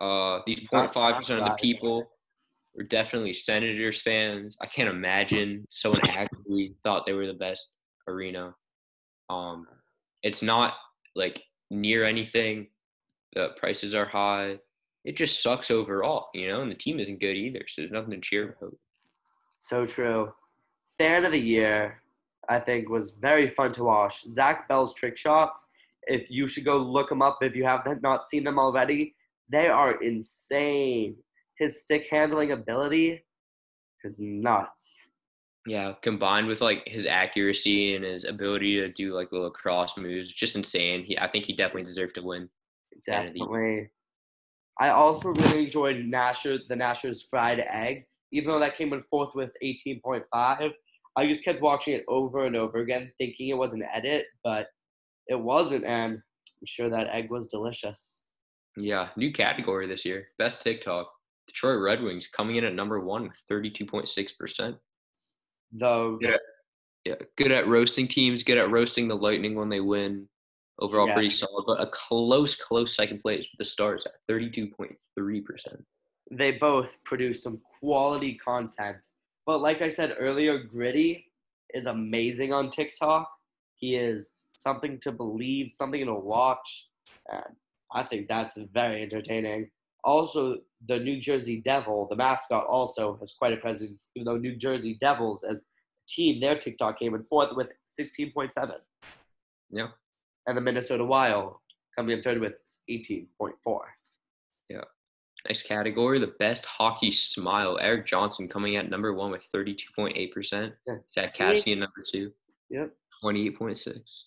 Uh, 0.00 0.40
these 0.46 0.60
0.5 0.60 1.16
percent 1.16 1.40
of 1.40 1.46
the 1.46 1.54
people 1.54 2.12
were 2.74 2.84
definitely 2.84 3.34
Senators 3.34 4.00
fans. 4.02 4.56
I 4.60 4.66
can't 4.66 4.88
imagine 4.88 5.66
someone 5.70 6.00
actually 6.10 6.76
thought 6.84 7.06
they 7.06 7.14
were 7.14 7.26
the 7.26 7.34
best 7.34 7.74
arena. 8.06 8.54
Um, 9.30 9.66
it's 10.22 10.42
not 10.42 10.74
like 11.16 11.42
near 11.70 12.04
anything. 12.04 12.68
The 13.34 13.50
prices 13.58 13.94
are 13.94 14.06
high. 14.06 14.58
It 15.04 15.16
just 15.16 15.42
sucks 15.42 15.70
overall, 15.70 16.28
you 16.34 16.48
know, 16.48 16.60
and 16.60 16.70
the 16.70 16.76
team 16.76 17.00
isn't 17.00 17.20
good 17.20 17.36
either. 17.36 17.62
So 17.68 17.82
there's 17.82 17.92
nothing 17.92 18.10
to 18.10 18.20
cheer 18.20 18.56
about. 18.60 18.76
So 19.60 19.86
true. 19.86 20.32
Fan 20.98 21.24
of 21.24 21.32
the 21.32 21.40
year, 21.40 22.02
I 22.48 22.58
think, 22.58 22.88
was 22.88 23.12
very 23.12 23.48
fun 23.48 23.72
to 23.72 23.84
watch. 23.84 24.22
Zach 24.24 24.68
Bell's 24.68 24.94
trick 24.94 25.16
shots 25.16 25.66
If 26.06 26.30
you 26.30 26.46
should 26.46 26.64
go 26.64 26.78
look 26.78 27.08
them 27.08 27.22
up 27.22 27.38
if 27.42 27.54
you 27.54 27.64
have 27.64 27.86
not 28.02 28.28
seen 28.28 28.44
them 28.44 28.58
already, 28.58 29.14
they 29.48 29.68
are 29.68 30.02
insane. 30.02 31.16
His 31.58 31.82
stick 31.82 32.08
handling 32.10 32.52
ability 32.52 33.24
is 34.04 34.18
nuts. 34.20 35.06
Yeah, 35.66 35.92
combined 36.02 36.46
with 36.46 36.60
like 36.60 36.82
his 36.86 37.04
accuracy 37.04 37.94
and 37.94 38.04
his 38.04 38.24
ability 38.24 38.76
to 38.80 38.88
do 38.88 39.12
like 39.14 39.32
little 39.32 39.50
cross 39.50 39.96
moves, 39.96 40.32
just 40.32 40.56
insane. 40.56 41.04
He, 41.04 41.18
I 41.18 41.28
think 41.28 41.44
he 41.44 41.52
definitely 41.52 41.84
deserved 41.84 42.14
to 42.14 42.22
win. 42.22 42.48
Definitely. 43.06 43.90
I 44.80 44.90
also 44.90 45.28
really 45.30 45.64
enjoyed 45.66 45.96
Nasher, 45.96 46.58
the 46.68 46.74
Nasher's 46.74 47.26
fried 47.28 47.60
egg, 47.68 48.04
even 48.32 48.50
though 48.50 48.60
that 48.60 48.76
came 48.76 48.92
in 48.92 49.02
fourth 49.10 49.34
with 49.34 49.50
18.5. 49.62 50.72
I 51.16 51.26
just 51.26 51.44
kept 51.44 51.60
watching 51.60 51.94
it 51.94 52.04
over 52.06 52.44
and 52.44 52.54
over 52.54 52.78
again, 52.78 53.10
thinking 53.18 53.48
it 53.48 53.56
was 53.56 53.74
an 53.74 53.82
edit, 53.92 54.26
but 54.44 54.68
it 55.26 55.38
wasn't, 55.38 55.84
and 55.84 56.14
I'm 56.14 56.66
sure 56.66 56.88
that 56.90 57.08
egg 57.08 57.30
was 57.30 57.48
delicious. 57.48 58.22
Yeah, 58.76 59.08
new 59.16 59.32
category 59.32 59.88
this 59.88 60.04
year. 60.04 60.28
Best 60.38 60.62
TikTok. 60.62 61.10
Detroit 61.48 61.80
Red 61.80 62.02
Wings 62.02 62.28
coming 62.28 62.56
in 62.56 62.64
at 62.64 62.74
number 62.74 63.00
one 63.00 63.22
with 63.24 63.32
32.6%. 63.50 64.78
Though, 65.72 66.18
Yeah. 66.20 66.36
Yeah, 67.04 67.14
good 67.36 67.52
at 67.52 67.66
roasting 67.66 68.06
teams, 68.06 68.42
good 68.42 68.58
at 68.58 68.70
roasting 68.70 69.08
the 69.08 69.16
Lightning 69.16 69.54
when 69.54 69.70
they 69.70 69.80
win. 69.80 70.28
Overall, 70.80 71.08
Yeah. 71.08 71.14
pretty 71.14 71.30
solid, 71.30 71.64
but 71.66 71.80
a 71.80 71.86
close, 71.86 72.54
close 72.54 72.94
second 72.94 73.18
place 73.20 73.40
with 73.50 73.58
the 73.58 73.64
Stars 73.64 74.06
at 74.06 74.12
32.3%. 74.28 75.84
they 76.30 76.52
both 76.52 77.02
produce 77.04 77.42
some 77.42 77.58
quality 77.80 78.34
content. 78.34 79.08
But 79.46 79.58
like 79.62 79.80
I 79.80 79.88
said 79.88 80.14
earlier, 80.18 80.58
Gritty 80.62 81.32
is 81.72 81.86
amazing 81.86 82.52
on 82.52 82.68
TikTok. 82.68 83.30
He 83.76 83.96
is 83.96 84.30
something 84.50 84.98
to 85.00 85.10
believe, 85.10 85.72
something 85.72 86.04
to 86.04 86.14
watch. 86.14 86.88
And 87.32 87.56
I 87.92 88.02
think 88.02 88.28
that's 88.28 88.56
very 88.56 89.02
entertaining. 89.02 89.70
Also, 90.04 90.58
the 90.86 90.98
New 91.00 91.18
Jersey 91.18 91.60
Devil, 91.62 92.06
the 92.08 92.16
mascot, 92.16 92.66
also 92.66 93.16
has 93.16 93.32
quite 93.32 93.54
a 93.54 93.56
presence, 93.56 94.08
even 94.14 94.26
though 94.26 94.36
New 94.36 94.54
Jersey 94.54 94.94
Devils, 95.00 95.44
as 95.44 95.64
a 95.64 95.66
team, 96.06 96.40
their 96.40 96.58
TikTok 96.58 96.98
came 96.98 97.14
in 97.14 97.24
fourth 97.24 97.56
with 97.56 97.68
16.7. 97.86 98.74
Yeah. 99.70 99.88
And 100.48 100.56
the 100.56 100.60
Minnesota 100.62 101.04
Wild 101.04 101.56
coming 101.94 102.16
in 102.16 102.22
third 102.24 102.40
with 102.40 102.54
18.4. 102.90 103.52
Yeah. 104.70 104.80
Next 105.46 105.62
category, 105.64 106.18
the 106.18 106.34
best 106.38 106.64
hockey 106.64 107.10
smile. 107.10 107.78
Erik 107.80 108.06
Johnson 108.06 108.48
coming 108.48 108.76
at 108.76 108.88
number 108.90 109.12
one 109.14 109.30
with 109.30 109.42
32.8%. 109.54 110.72
Yeah. 110.86 110.94
Zack 111.08 111.36
Kassian 111.36 111.78
number 111.78 112.02
two, 112.10 112.32
Yep. 112.70 112.92
28.6. 113.22 114.22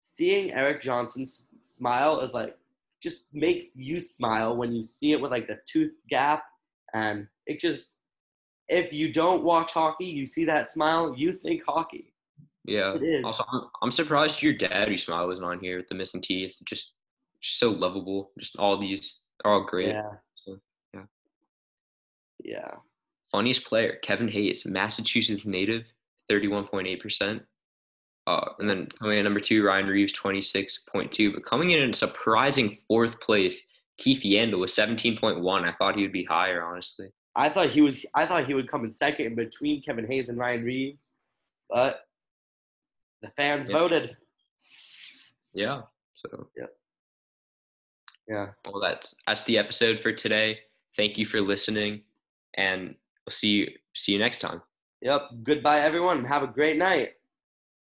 seeing 0.00 0.52
Erik 0.52 0.82
Johnson's 0.82 1.46
smile 1.62 2.20
is 2.20 2.32
like 2.34 2.56
just 3.02 3.34
makes 3.34 3.74
you 3.76 3.98
smile 4.00 4.56
when 4.56 4.72
you 4.72 4.82
see 4.82 5.12
it 5.12 5.20
with 5.20 5.30
like 5.30 5.46
the 5.46 5.58
tooth 5.70 5.92
gap 6.08 6.44
and 6.94 7.26
it 7.46 7.60
just 7.60 8.00
if 8.68 8.92
you 8.92 9.12
don't 9.12 9.42
watch 9.44 9.70
hockey 9.72 10.06
you 10.06 10.24
see 10.26 10.44
that 10.44 10.68
smile 10.68 11.14
you 11.16 11.30
think 11.32 11.62
hockey 11.68 12.12
Yeah. 12.66 12.94
It 12.94 13.02
is. 13.02 13.24
Also, 13.24 13.44
I'm, 13.52 13.62
I'm 13.82 13.92
surprised 13.92 14.42
your 14.42 14.54
daddy 14.54 14.98
smile 14.98 15.26
wasn't 15.26 15.46
on 15.46 15.60
here 15.60 15.78
with 15.78 15.88
the 15.88 15.94
missing 15.94 16.20
teeth. 16.20 16.54
Just, 16.64 16.92
just 17.40 17.58
so 17.58 17.70
lovable. 17.70 18.32
Just 18.38 18.56
all 18.56 18.78
these 18.78 19.18
are 19.44 19.52
all 19.52 19.64
great. 19.64 19.88
yeah 19.88 20.10
So, 20.44 20.58
yeah. 20.94 21.02
yeah 22.42 22.70
Funniest 23.30 23.64
player, 23.64 23.98
Kevin 24.02 24.28
Hayes, 24.28 24.64
Massachusetts 24.64 25.44
native, 25.44 25.84
31.8%. 26.30 27.40
Uh, 28.28 28.48
and 28.58 28.68
then 28.68 28.88
coming 28.98 29.18
in 29.18 29.24
number 29.24 29.40
two, 29.40 29.64
Ryan 29.64 29.86
Reaves, 29.86 30.12
26.2. 30.12 31.32
But 31.32 31.44
coming 31.44 31.70
in 31.70 31.82
in 31.82 31.92
surprising 31.92 32.78
fourth 32.88 33.20
place, 33.20 33.62
Keith 33.98 34.22
Yandle 34.22 34.60
with 34.60 34.70
17.1. 34.70 35.64
I 35.64 35.72
thought 35.72 35.96
he 35.96 36.02
would 36.02 36.12
be 36.12 36.24
higher, 36.24 36.64
honestly. 36.64 37.08
I 37.36 37.48
thought 37.48 37.68
he 37.68 37.82
was 37.82 38.04
I 38.14 38.24
thought 38.24 38.46
he 38.46 38.54
would 38.54 38.68
come 38.68 38.84
in 38.84 38.90
second 38.90 39.26
in 39.26 39.34
between 39.34 39.82
Kevin 39.82 40.06
Hayes 40.06 40.30
and 40.30 40.38
Ryan 40.38 40.64
Reaves 40.64 41.12
but 41.68 42.00
the 43.22 43.30
fans 43.36 43.68
Yeah. 43.68 43.78
voted 43.78 44.16
Yeah. 45.54 45.82
So, 46.16 46.48
yeah 46.56 46.66
Yeah. 48.28 48.46
well, 48.66 48.80
that's 48.80 49.14
that's 49.26 49.44
the 49.44 49.58
episode 49.58 50.00
for 50.00 50.12
today. 50.12 50.58
Thank 50.96 51.18
you 51.18 51.26
for 51.26 51.40
listening, 51.40 52.02
and 52.54 52.94
we'll 53.26 53.32
see 53.32 53.48
you 53.48 53.70
see 53.94 54.12
you 54.12 54.18
next 54.18 54.40
time. 54.40 54.62
yep 55.02 55.28
goodbye 55.42 55.80
everyone 55.80 56.24
have 56.24 56.42
a 56.42 56.46
great 56.46 56.78
night 56.78 57.14